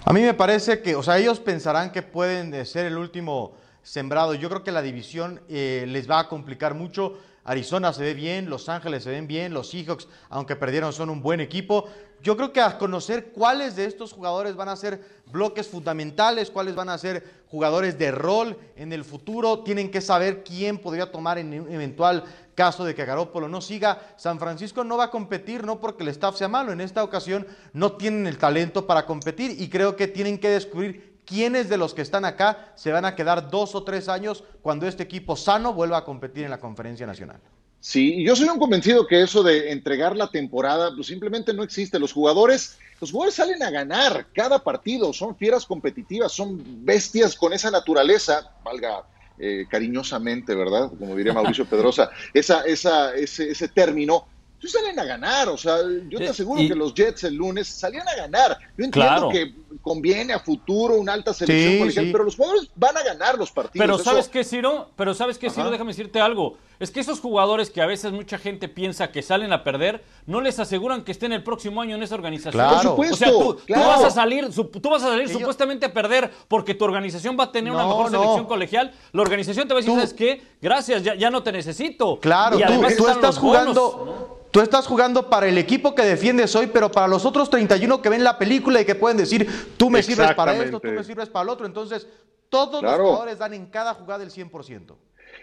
[0.03, 4.33] A mí me parece que, o sea, ellos pensarán que pueden ser el último sembrado.
[4.33, 7.17] Yo creo que la división eh, les va a complicar mucho.
[7.45, 11.21] Arizona se ve bien, Los Ángeles se ven bien, los Seahawks, aunque perdieron, son un
[11.21, 11.87] buen equipo.
[12.21, 14.99] Yo creo que a conocer cuáles de estos jugadores van a ser
[15.31, 20.43] bloques fundamentales, cuáles van a ser jugadores de rol en el futuro, tienen que saber
[20.43, 22.23] quién podría tomar en un eventual
[22.55, 24.01] caso de que Garópolo no siga.
[24.17, 27.45] San Francisco no va a competir, no porque el staff sea malo, en esta ocasión
[27.73, 31.93] no tienen el talento para competir y creo que tienen que descubrir quiénes de los
[31.93, 35.73] que están acá se van a quedar dos o tres años cuando este equipo sano
[35.73, 37.39] vuelva a competir en la conferencia nacional.
[37.79, 41.99] Sí, yo soy un convencido que eso de entregar la temporada pues simplemente no existe.
[41.99, 47.53] Los jugadores, los jugadores salen a ganar cada partido, son fieras competitivas, son bestias con
[47.53, 49.03] esa naturaleza, valga
[49.37, 50.89] eh, cariñosamente, ¿verdad?
[50.97, 54.27] Como diría Mauricio Pedrosa, esa, esa, ese, ese término
[54.67, 55.49] salen a ganar.
[55.49, 55.77] O sea,
[56.09, 58.57] yo te aseguro que los Jets el lunes salían a ganar.
[58.77, 63.03] Yo entiendo que conviene a futuro una alta selección colegial, pero los jugadores van a
[63.03, 63.85] ganar los partidos.
[63.85, 64.89] Pero ¿sabes qué, Ciro?
[64.95, 65.71] Pero ¿sabes qué, Ciro?
[65.71, 66.57] Déjame decirte algo.
[66.79, 70.41] Es que esos jugadores que a veces mucha gente piensa que salen a perder, no
[70.41, 72.67] les aseguran que estén el próximo año en esa organización.
[72.67, 72.95] Claro.
[72.95, 76.83] o sea, tú, vas a salir, tú vas a salir supuestamente a perder porque tu
[76.83, 78.93] organización va a tener una mejor selección colegial.
[79.13, 80.41] La organización te va a decir, ¿sabes qué?
[80.61, 82.19] Gracias, ya, ya no te necesito.
[82.19, 82.57] Claro,
[82.97, 84.31] tú, estás jugando...
[84.55, 88.07] Tú estás jugando para el equipo que defiendes hoy, pero para los otros 31 que
[88.07, 91.29] ven la película y que pueden decir, tú me sirves para esto, tú me sirves
[91.29, 91.65] para el otro.
[91.65, 92.07] Entonces,
[92.49, 94.95] todos los jugadores dan en cada jugada el 100%.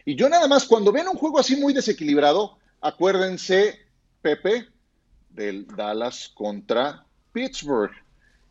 [0.05, 3.79] Y yo nada más, cuando ven un juego así muy desequilibrado, acuérdense,
[4.21, 4.67] Pepe,
[5.31, 7.93] del Dallas contra Pittsburgh,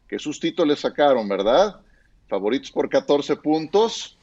[0.08, 1.82] que sustito le sacaron, ¿verdad?
[2.28, 4.18] Favoritos por 14 puntos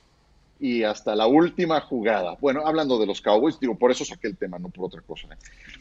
[0.61, 2.37] y hasta la última jugada.
[2.41, 5.29] Bueno, hablando de los Cowboys, digo, por eso saqué el tema, no por otra cosa.
[5.29, 5.37] ¿eh?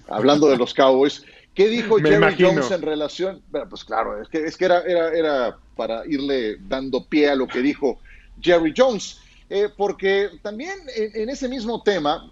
[0.08, 1.24] Hablando de los Cowboys,
[1.58, 3.42] ¿qué dijo Jerry Jones en relación?
[3.50, 7.36] Bueno, pues claro, es que, es que era, era, era, para irle dando pie a
[7.36, 8.00] lo que dijo
[8.40, 12.30] Jerry Jones, eh, porque también en, ese mismo tema,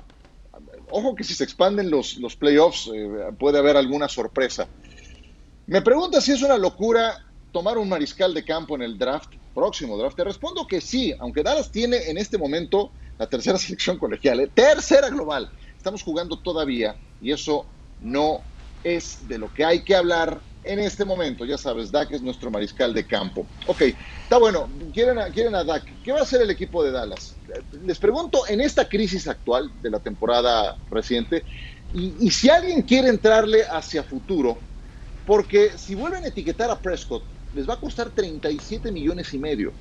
[0.89, 3.09] ojo que si se expanden los, los playoffs eh,
[3.39, 4.67] puede haber alguna sorpresa.
[5.65, 7.17] Me pregunta si es una locura
[7.51, 10.17] tomar un mariscal de campo en el draft próximo draft?
[10.17, 14.51] Te respondo que sí, aunque Dallas tiene en este momento la tercera selección colegial, ¿eh?
[14.53, 15.49] tercera global.
[15.75, 17.65] Estamos jugando todavía y eso
[18.01, 18.41] no
[18.86, 21.43] es de lo que hay que hablar en este momento.
[21.43, 23.48] Ya sabes, Dak es nuestro mariscal de campo.
[23.65, 23.82] Ok,
[24.21, 24.69] está bueno.
[24.93, 25.84] Quieren a, quieren a Dak.
[26.04, 27.36] ¿Qué va a hacer el equipo de Dallas?
[27.84, 31.43] Les pregunto, en esta crisis actual de la temporada reciente,
[31.93, 34.58] y, si alguien quiere entrarle hacia futuro,
[35.26, 37.24] porque si vuelven a etiquetar a Prescott
[37.56, 39.71] les va a costar 37 millones y medio.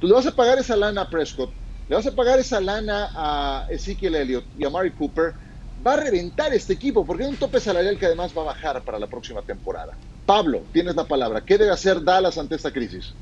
[0.00, 1.50] Tú le vas a pagar esa lana a Prescott,
[1.88, 5.34] le vas a pagar esa lana a Ezekiel Elliott y a Mari Cooper,
[5.86, 8.82] va a reventar este equipo porque hay un tope salarial que además va a bajar
[8.82, 9.92] para la próxima temporada.
[10.26, 11.42] Pablo, tienes la palabra.
[11.44, 13.14] ¿Qué debe hacer Dallas ante esta crisis?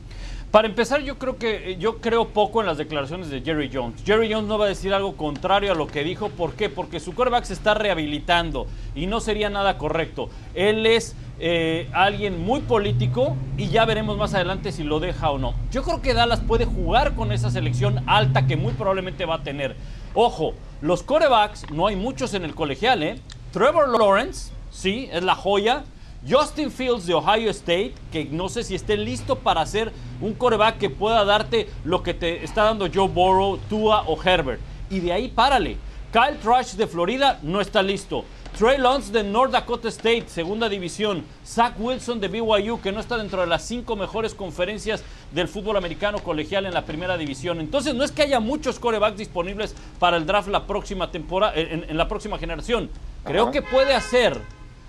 [0.50, 4.02] Para empezar, yo creo que yo creo poco en las declaraciones de Jerry Jones.
[4.02, 6.30] Jerry Jones no va a decir algo contrario a lo que dijo.
[6.30, 6.70] ¿Por qué?
[6.70, 10.30] Porque su quarterback se está rehabilitando y no sería nada correcto.
[10.54, 15.38] Él es eh, alguien muy político y ya veremos más adelante si lo deja o
[15.38, 15.52] no.
[15.70, 19.42] Yo creo que Dallas puede jugar con esa selección alta que muy probablemente va a
[19.42, 19.76] tener.
[20.14, 23.20] Ojo, los corebacks, no hay muchos en el colegial, ¿eh?
[23.52, 25.84] Trevor Lawrence, sí, es la joya.
[26.28, 30.78] Justin Fields de Ohio State, que no sé si esté listo para ser un coreback
[30.78, 34.60] que pueda darte lo que te está dando Joe Burrow, Tua o Herbert.
[34.90, 35.76] Y de ahí párale.
[36.12, 38.24] Kyle Trash de Florida no está listo.
[38.58, 41.22] Trey Lance de North Dakota State, segunda división.
[41.46, 45.76] Zach Wilson de BYU, que no está dentro de las cinco mejores conferencias del fútbol
[45.76, 47.60] americano colegial en la primera división.
[47.60, 51.96] Entonces, no es que haya muchos corebacks disponibles para el draft la próxima temporada, en,
[51.96, 52.90] la próxima generación.
[53.22, 54.40] Creo que puede hacer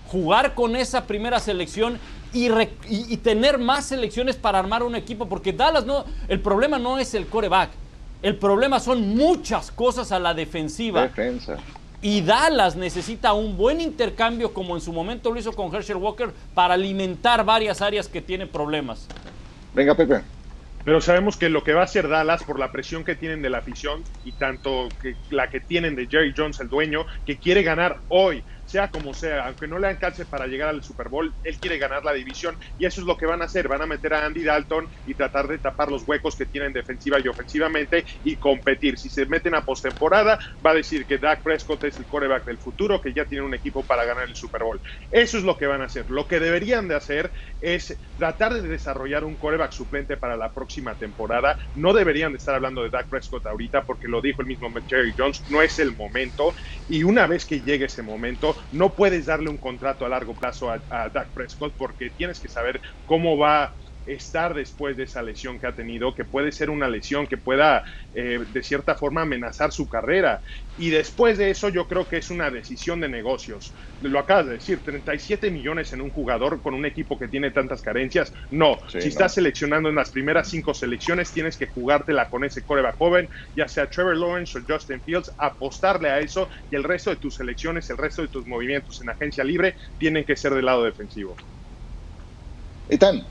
[0.07, 1.99] jugar con esa primera selección
[2.34, 2.49] y,
[3.17, 7.28] tener más selecciones para armar un equipo, porque Dallas no, el problema no es el
[7.28, 7.70] coreback,
[8.24, 11.03] el problema son muchas cosas a la defensiva.
[11.03, 11.59] Defensa.
[12.02, 16.32] Y Dallas necesita un buen intercambio, como en su momento lo hizo con Herschel Walker,
[16.54, 19.08] para alimentar varias áreas que tienen problemas.
[19.74, 20.22] Venga, Pepe.
[20.86, 23.50] Pero sabemos que lo que va a hacer Dallas por la presión que tienen de
[23.50, 27.64] la afición y tanto que la que tienen de Jerry Jones, el dueño, que quiere
[27.64, 31.59] ganar hoy sea como sea, aunque no le alcance para llegar al Super Bowl, él
[31.59, 34.13] quiere ganar la división y eso es lo que van a hacer, van a meter
[34.13, 38.38] a Andy Dalton y tratar de tapar los huecos que tienen defensiva y ofensivamente y
[38.38, 38.97] competir.
[38.97, 42.59] Si se meten a postemporada, va a decir que Dak Prescott es el coreback del
[42.59, 44.82] futuro, que ya tiene un equipo para ganar el Super Bowl.
[45.09, 46.05] Eso es lo que van a hacer.
[46.09, 50.95] Lo que deberían de hacer es tratar de desarrollar un coreback suplente para la próxima
[50.95, 51.57] temporada.
[51.74, 55.13] No deberían de estar hablando de Dak Prescott ahorita porque lo dijo el mismo Jerry
[55.17, 56.53] Jones, no es el momento
[56.88, 60.70] y una vez que llegue ese momento, no puedes darle un contrato a largo plazo
[60.72, 63.76] a, a Dak Prescott porque tienes que saber cómo va
[64.14, 67.84] estar después de esa lesión que ha tenido, que puede ser una lesión que pueda
[68.14, 70.41] eh, de cierta forma amenazar su carrera.
[70.76, 73.76] Y después de eso yo creo que es una decisión de negocios.
[73.99, 77.82] Lo acabas de decir, 37 millones en un jugador con un equipo que tiene tantas
[77.82, 78.34] carencias.
[78.49, 82.95] No, si estás seleccionando en las primeras cinco selecciones, tienes que jugártela con ese coreback
[82.97, 87.18] joven, ya sea Trevor Lawrence o Justin Fields, apostarle a eso y el resto de
[87.18, 90.84] tus selecciones, el resto de tus movimientos en agencia libre tienen que ser del lado
[90.84, 91.36] defensivo.
[92.89, 93.28] Ethan,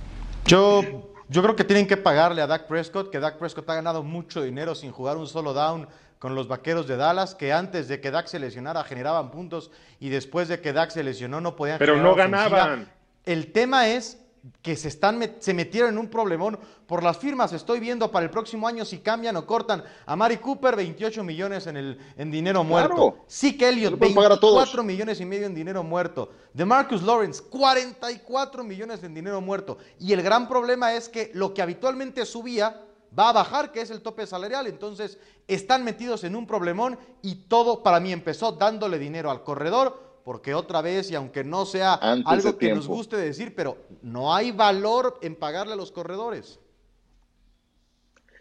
[0.49, 0.83] yo,
[1.29, 4.43] yo creo que tienen que pagarle a Dak Prescott, que Dak Prescott ha ganado mucho
[4.43, 5.87] dinero sin jugar un solo down
[6.19, 9.71] con los vaqueros de Dallas, que antes de que Dak se lesionara generaban puntos
[10.01, 12.91] y después de que Dak se lesionó no podían Pero no ganaban.
[13.25, 14.19] El tema es
[14.63, 17.53] que se, están, se metieron en un problemón por las firmas.
[17.53, 21.67] Estoy viendo para el próximo año si cambian o cortan a Mari Cooper 28 millones
[21.67, 23.25] en, el, en dinero muerto.
[23.27, 26.31] Sí, que Elliott 24 millones y medio en dinero muerto.
[26.53, 29.79] De Marcus Lawrence 44 millones en dinero muerto.
[29.99, 32.85] Y el gran problema es que lo que habitualmente subía
[33.17, 34.67] va a bajar, que es el tope salarial.
[34.67, 40.08] Entonces están metidos en un problemón y todo para mí empezó dándole dinero al corredor
[40.29, 44.53] porque otra vez, y aunque no sea algo que nos guste decir, pero no hay
[44.53, 46.61] valor en pagarle a los corredores.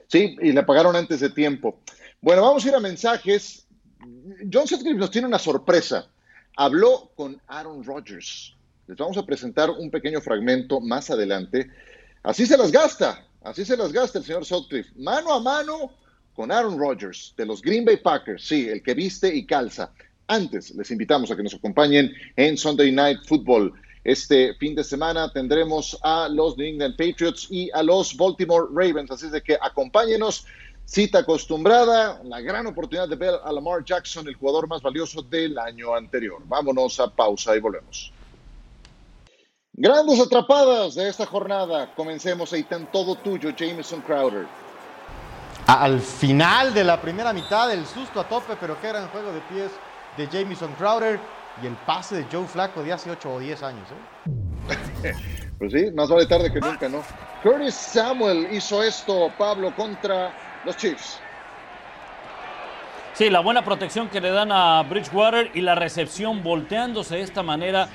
[0.07, 1.79] Sí, y le pagaron antes de tiempo.
[2.19, 3.67] Bueno, vamos a ir a mensajes.
[4.51, 6.09] John Sutcliffe nos tiene una sorpresa.
[6.57, 8.53] Habló con Aaron Rodgers.
[8.87, 11.71] Les vamos a presentar un pequeño fragmento más adelante.
[12.21, 14.91] Así se las gasta, así se las gasta el señor Sutcliffe.
[14.97, 15.93] Mano a mano
[16.35, 18.45] con Aaron Rodgers de los Green Bay Packers.
[18.45, 19.93] Sí, el que viste y calza.
[20.29, 23.73] Antes, les invitamos a que nos acompañen en Sunday Night Football.
[24.03, 29.09] Este fin de semana tendremos a los New England Patriots y a los Baltimore Ravens,
[29.09, 30.45] así de que acompáñenos.
[30.83, 35.57] Cita acostumbrada, la gran oportunidad de ver a Lamar Jackson, el jugador más valioso del
[35.59, 36.41] año anterior.
[36.45, 38.11] Vámonos a pausa y volvemos.
[39.73, 41.93] Grandes atrapadas de esta jornada.
[41.95, 44.45] Comencemos ahí, tan todo tuyo, Jameson Crowder.
[45.67, 49.41] Al final de la primera mitad, el susto a tope, pero qué gran juego de
[49.41, 49.71] pies
[50.17, 51.19] de Jamison Crowder
[51.61, 53.87] y el pase de Joe Flacco de hace 8 o 10 años.
[53.91, 55.13] ¿eh?
[55.59, 57.03] pues sí, más vale tarde que nunca, ¿no?
[57.43, 60.33] Curtis Samuel hizo esto, Pablo, contra
[60.65, 61.19] los Chiefs.
[63.13, 67.41] Sí, la buena protección que le dan a Bridgewater y la recepción volteándose de esta
[67.41, 67.89] manera,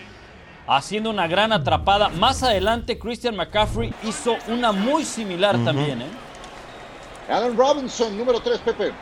[0.66, 2.08] haciendo una gran atrapada.
[2.08, 6.02] Más adelante, Christian McCaffrey hizo una muy similar también.
[6.02, 6.08] ¿eh?
[7.28, 8.92] Alan Robinson, número 3, Pepe.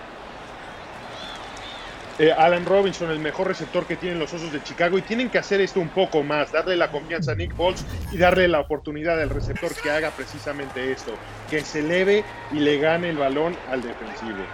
[2.21, 5.39] Eh, Alan Robinson, el mejor receptor que tienen los Osos de Chicago, y tienen que
[5.39, 9.18] hacer esto un poco más, darle la confianza a Nick Foles y darle la oportunidad
[9.18, 11.14] al receptor que haga precisamente esto,
[11.49, 14.45] que se eleve y le gane el balón al defensivo.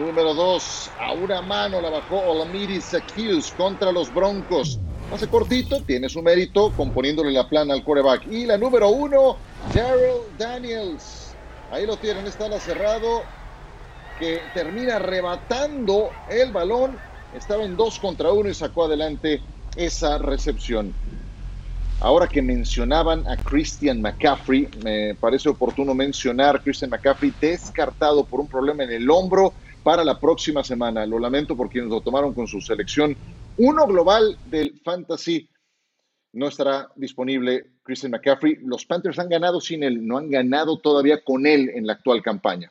[0.00, 4.80] Número 2, a una mano la bajó Olamiri Zaccheaus contra los Broncos.
[5.14, 8.26] Hace cortito, tiene su mérito componiéndole la plana al coreback.
[8.32, 9.36] Y la número 1,
[9.72, 11.30] Daryl Daniels
[11.70, 13.22] Ahí lo tienen, está la cerrado
[14.20, 16.96] que termina arrebatando el balón.
[17.34, 19.40] Estaba en dos contra uno y sacó adelante
[19.76, 20.92] esa recepción.
[22.00, 28.46] Ahora que mencionaban a Christian McCaffrey, me parece oportuno mencionar Christian McCaffrey descartado por un
[28.46, 31.06] problema en el hombro para la próxima semana.
[31.06, 33.16] Lo lamento por quienes lo tomaron con su selección.
[33.56, 35.48] Uno global del Fantasy
[36.32, 38.58] no estará disponible Christian McCaffrey.
[38.62, 42.22] Los Panthers han ganado sin él, no han ganado todavía con él en la actual
[42.22, 42.70] campaña.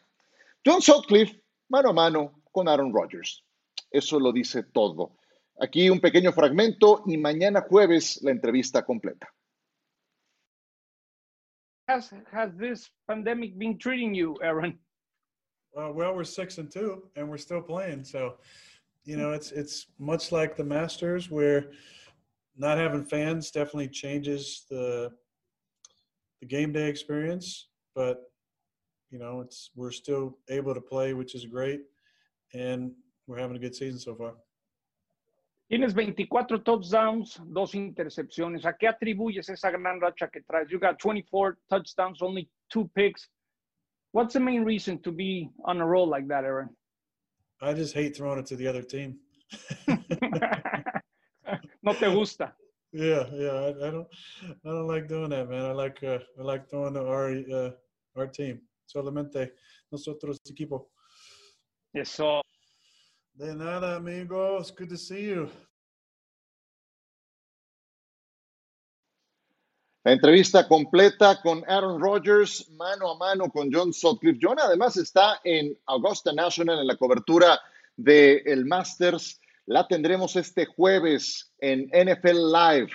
[0.66, 1.39] John Sutcliffe,
[1.70, 3.44] mano a mano con Aaron Rodgers.
[3.92, 5.18] Eso lo dice todo.
[5.62, 9.28] Aquí un pequeño fragmento y mañana jueves la entrevista completa.
[11.88, 14.78] Has, has this pandemic been treating you, Aaron?
[15.76, 18.04] Uh, well, we're six and two, and we're still playing.
[18.04, 18.36] So,
[19.06, 21.72] you know, it's it's much like the Masters, where
[22.56, 25.12] not having fans definitely changes the
[26.42, 27.70] the game day experience.
[27.96, 28.29] But
[29.10, 31.82] you know, it's we're still able to play, which is great,
[32.53, 32.91] and
[33.28, 34.34] we're having a good season so far.
[35.72, 38.66] Tienes 24 touchdowns, dos intercepciones.
[38.66, 40.72] ¿A qué atribuyes esa gran racha que traes?
[40.72, 43.30] You got 24 touchdowns, only two picks.
[44.12, 46.70] What's the main reason to be on a roll like that, Aaron?
[47.62, 49.20] I just hate throwing it to the other team.
[51.84, 52.53] no te gusta.
[52.91, 54.07] Yeah, yeah, I, I, don't,
[54.66, 55.66] I don't like doing that, man.
[55.66, 57.72] I like, uh, I like throwing to our, uh,
[58.16, 58.62] our team.
[58.90, 59.54] Solamente
[59.92, 60.92] nosotros equipo.
[61.94, 62.42] Eso.
[63.34, 64.58] De nada, amigo.
[64.58, 65.48] It's good to see you.
[70.04, 74.40] La entrevista completa con Aaron Rodgers, mano a mano con John Sutcliffe.
[74.42, 77.60] John además está en Augusta National en la cobertura
[77.96, 79.40] del el Masters.
[79.68, 82.90] La tendremos este jueves en NFL Live.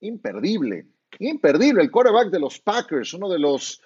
[0.00, 0.86] Imperdible,
[1.18, 1.82] imperdible.
[1.82, 3.82] El quarterback de los Packers, uno de los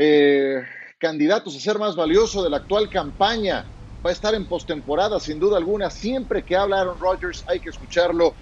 [0.00, 0.62] eh,
[0.96, 3.66] candidatos a ser más valioso de la actual campaña.
[4.04, 5.90] Va a estar en postemporada, sin duda alguna.
[5.90, 8.32] Siempre que habla Aaron Rodgers hay que escucharlo.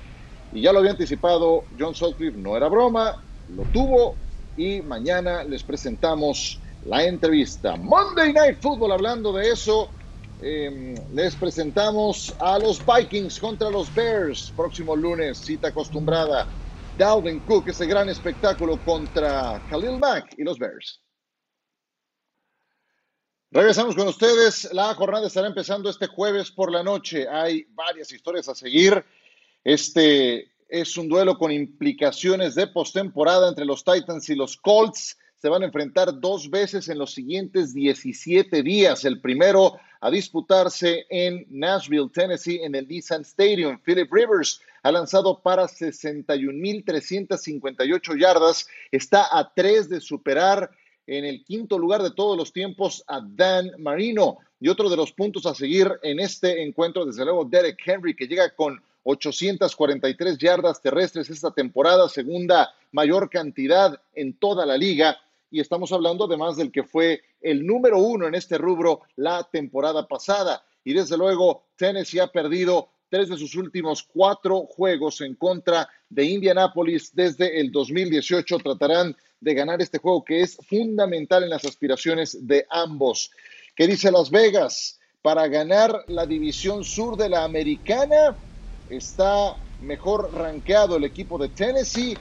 [0.52, 3.16] Y ya lo había anticipado John Sutcliffe, no era broma,
[3.48, 4.16] lo tuvo.
[4.54, 7.76] Y mañana les presentamos la entrevista.
[7.76, 9.88] Monday Night Football, hablando de eso,
[10.42, 14.52] eh, les presentamos a los Vikings contra los Bears.
[14.54, 16.46] Próximo lunes, cita acostumbrada.
[16.98, 21.00] Dalvin Cook, ese gran espectáculo contra Khalil Mack y los Bears.
[23.56, 24.70] Regresamos con ustedes.
[24.74, 27.26] La jornada estará empezando este jueves por la noche.
[27.26, 29.02] Hay varias historias a seguir.
[29.64, 35.16] Este es un duelo con implicaciones de postemporada entre los Titans y los Colts.
[35.36, 39.06] Se van a enfrentar dos veces en los siguientes 17 días.
[39.06, 43.80] El primero a disputarse en Nashville, Tennessee, en el Nissan Stadium.
[43.82, 48.68] Philip Rivers ha lanzado para 61.358 yardas.
[48.92, 50.70] Está a tres de superar
[51.06, 54.38] en el quinto lugar de todos los tiempos a Dan Marino.
[54.60, 58.26] Y otro de los puntos a seguir en este encuentro, desde luego, Derek Henry, que
[58.26, 65.16] llega con 843 yardas terrestres esta temporada, segunda mayor cantidad en toda la liga.
[65.50, 70.08] Y estamos hablando además del que fue el número uno en este rubro la temporada
[70.08, 70.64] pasada.
[70.84, 76.24] Y desde luego, Tennessee ha perdido tres de sus últimos cuatro juegos en contra de
[76.24, 78.58] Indianapolis desde el 2018.
[78.58, 83.30] Tratarán de ganar este juego que es fundamental en las aspiraciones de ambos.
[83.74, 84.98] ¿Qué dice Las Vegas?
[85.22, 88.38] Para ganar la división sur de la americana
[88.88, 92.16] está mejor rankeado el equipo de Tennessee,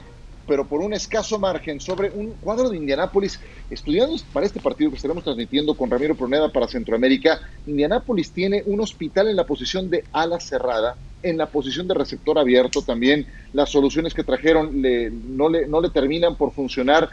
[0.46, 3.40] pero por un escaso margen sobre un cuadro de Indianápolis.
[3.70, 8.80] Estudiando para este partido que estaremos transmitiendo con Ramiro Proneda para Centroamérica, Indianápolis tiene un
[8.80, 13.26] hospital en la posición de ala cerrada, en la posición de receptor abierto también.
[13.52, 17.10] Las soluciones que trajeron le, no, le, no le terminan por funcionar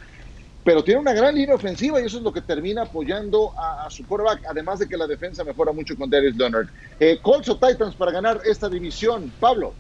[0.64, 4.06] pero tiene una gran línea ofensiva y eso es lo que termina apoyando a, su
[4.06, 6.68] quarterback, además de que la defensa mejora mucho con Darius Leonard.
[7.00, 9.74] Eh, Colts o Titans para ganar esta división, Pablo.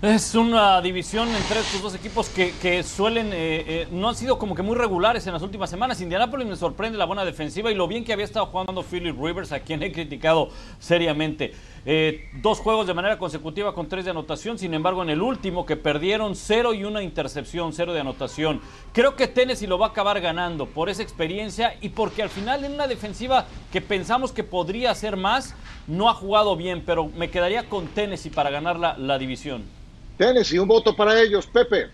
[0.00, 4.54] Es una división entre estos dos equipos que, suelen, eh, eh, no han sido como
[4.54, 6.00] que muy regulares en las últimas semanas.
[6.00, 9.50] Indianapolis me sorprende la buena defensiva y lo bien que había estado jugando Philip Rivers,
[9.50, 11.52] a quien he criticado seriamente.
[11.84, 15.66] Eh, dos juegos de manera consecutiva con tres de anotación, sin embargo en el último
[15.66, 18.60] que perdieron cero y una intercepción, cero de anotación.
[18.92, 22.64] Creo que Tennessee lo va a acabar ganando por esa experiencia y porque al final
[22.64, 25.56] en una defensiva que pensamos que podría ser más,
[25.88, 29.76] no ha jugado bien, pero me quedaría con Tennessee para ganar la división.
[30.18, 31.86] Tennessee, un voto para ellos, Pepe.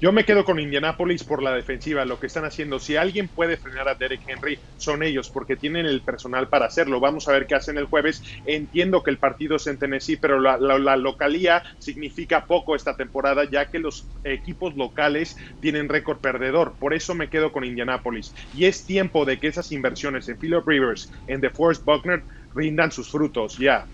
[0.00, 2.78] Yo me quedo con Indianapolis por la defensiva, lo que están haciendo.
[2.78, 7.00] Si alguien puede frenar a Derek Henry, son ellos, porque tienen el personal para hacerlo.
[7.00, 8.22] Vamos a ver qué hacen el jueves.
[8.44, 13.44] Entiendo que el partido es en Tennessee, pero la, la localía significa poco esta temporada,
[13.50, 16.76] ya que los equipos locales tienen récord perdedor.
[16.78, 18.34] Por eso me quedo con Indianapolis.
[18.52, 22.22] Y es tiempo de que esas inversiones en Philip Rivers, en DeForest Buckner,
[22.54, 23.56] rindan sus frutos.
[23.56, 23.86] Ya.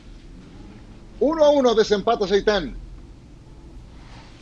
[1.20, 2.81] Uno a uno, desempata Seitán.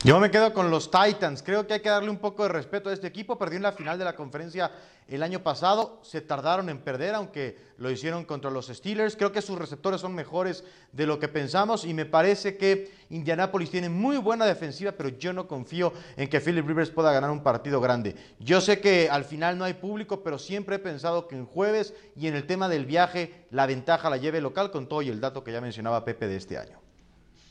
[0.03, 1.43] Yo me quedo con los Titans.
[1.43, 3.37] Creo que hay que darle un poco de respeto a este equipo.
[3.37, 4.71] Perdió en la final de la conferencia
[5.07, 6.01] el año pasado.
[6.03, 9.15] Se tardaron en perder, aunque lo hicieron contra los Steelers.
[9.15, 11.85] Creo que sus receptores son mejores de lo que pensamos.
[11.85, 16.41] Y me parece que Indianapolis tiene muy buena defensiva, pero yo no confío en que
[16.41, 18.17] Philip Rivers pueda ganar un partido grande.
[18.39, 21.93] Yo sé que al final no hay público, pero siempre he pensado que en jueves
[22.17, 25.21] y en el tema del viaje, la ventaja la lleve local con todo y el
[25.21, 26.90] dato que ya mencionaba Pepe de este año.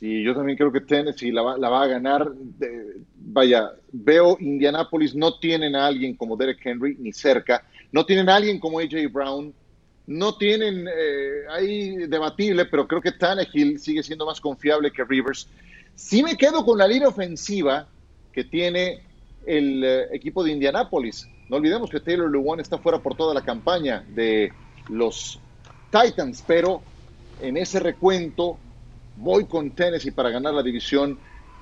[0.00, 2.32] Y yo también creo que Tennessee la va, la va a ganar.
[3.16, 8.36] vaya, veo Indianapolis, no tienen a alguien como Derek Henry ni cerca, no tienen a
[8.36, 9.52] alguien como AJ Brown,
[10.06, 15.48] no tienen, eh, ahí debatible, pero creo que Tannehill sigue siendo más confiable que Rivers.
[15.94, 17.86] Sí me quedo con la línea ofensiva
[18.32, 19.02] que tiene
[19.46, 21.28] el eh, equipo de Indianapolis.
[21.48, 24.52] No olvidemos que Taylor Lewan está fuera por toda la campaña de
[24.88, 25.38] los
[25.90, 26.82] Titans, pero
[27.40, 28.58] en ese recuento
[29.20, 31.18] voy con Tennessee para ganar la división.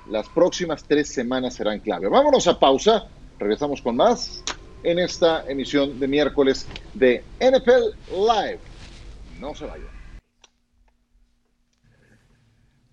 [0.09, 2.07] Las próximas tres semanas serán clave.
[2.07, 3.07] Vámonos a pausa.
[3.37, 4.43] Regresamos con más
[4.83, 8.59] en esta emisión de miércoles de NFL Live.
[9.39, 9.87] No se vayan.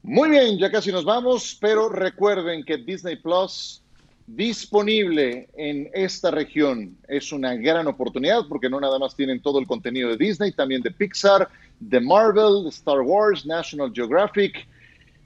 [0.03, 3.83] Muy bien, ya casi nos vamos, pero recuerden que Disney Plus
[4.27, 9.67] disponible en esta región es una gran oportunidad porque no nada más tienen todo el
[9.67, 11.49] contenido de Disney, también de Pixar,
[11.81, 14.67] de Marvel, Star Wars, National Geographic.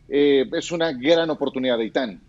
[0.09, 2.21] Eh, es una gran oportunidad de ITAN.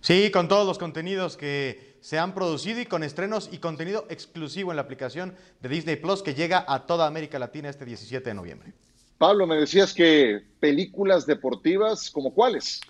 [0.00, 4.70] Sí, con todos los contenidos que se han producido y con estrenos y contenido exclusivo
[4.70, 8.34] en la aplicación de Disney Plus que llega a toda América Latina este 17 de
[8.34, 8.72] noviembre.
[9.18, 12.80] Pablo, me decías que películas deportivas, ¿como cuáles?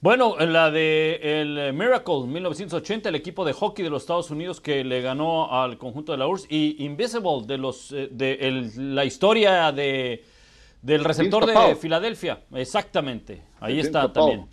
[0.00, 4.84] Bueno, la de el Miracle 1980, el equipo de hockey de los Estados Unidos que
[4.84, 9.72] le ganó al conjunto de la URSS y Invisible de los eh, de la historia
[9.72, 10.22] de
[10.82, 13.42] del receptor de Filadelfia, exactamente.
[13.58, 14.46] Ahí está también.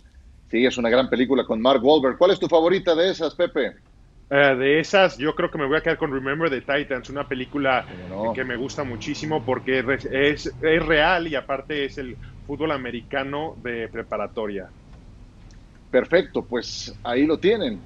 [0.50, 2.18] Sí, es una gran película con Mark Wahlberg.
[2.18, 3.76] ¿Cuál es tu favorita de esas, Pepe?
[4.28, 7.28] Eh, de esas, yo creo que me voy a quedar con Remember the Titans, una
[7.28, 7.86] película
[8.34, 12.16] que me gusta muchísimo porque es, es real y aparte es el
[12.48, 14.68] fútbol americano de preparatoria.
[15.90, 17.80] Perfecto, pues ahí lo tienen.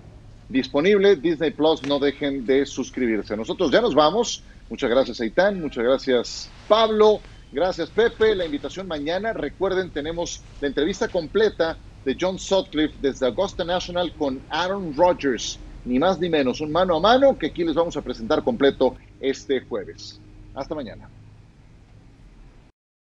[0.49, 3.37] Disponible Disney Plus, no dejen de suscribirse.
[3.37, 4.43] Nosotros ya nos vamos.
[4.69, 5.61] Muchas gracias, Aitán.
[5.61, 7.21] Muchas gracias, Pablo.
[7.53, 8.35] Gracias, Pepe.
[8.35, 9.33] La invitación mañana.
[9.33, 15.59] Recuerden, tenemos la entrevista completa de John Sutcliffe desde Augusta National con Aaron Rodgers.
[15.85, 18.97] Ni más ni menos, un mano a mano que aquí les vamos a presentar completo
[19.19, 20.21] este jueves.
[20.55, 21.20] Hasta mañana.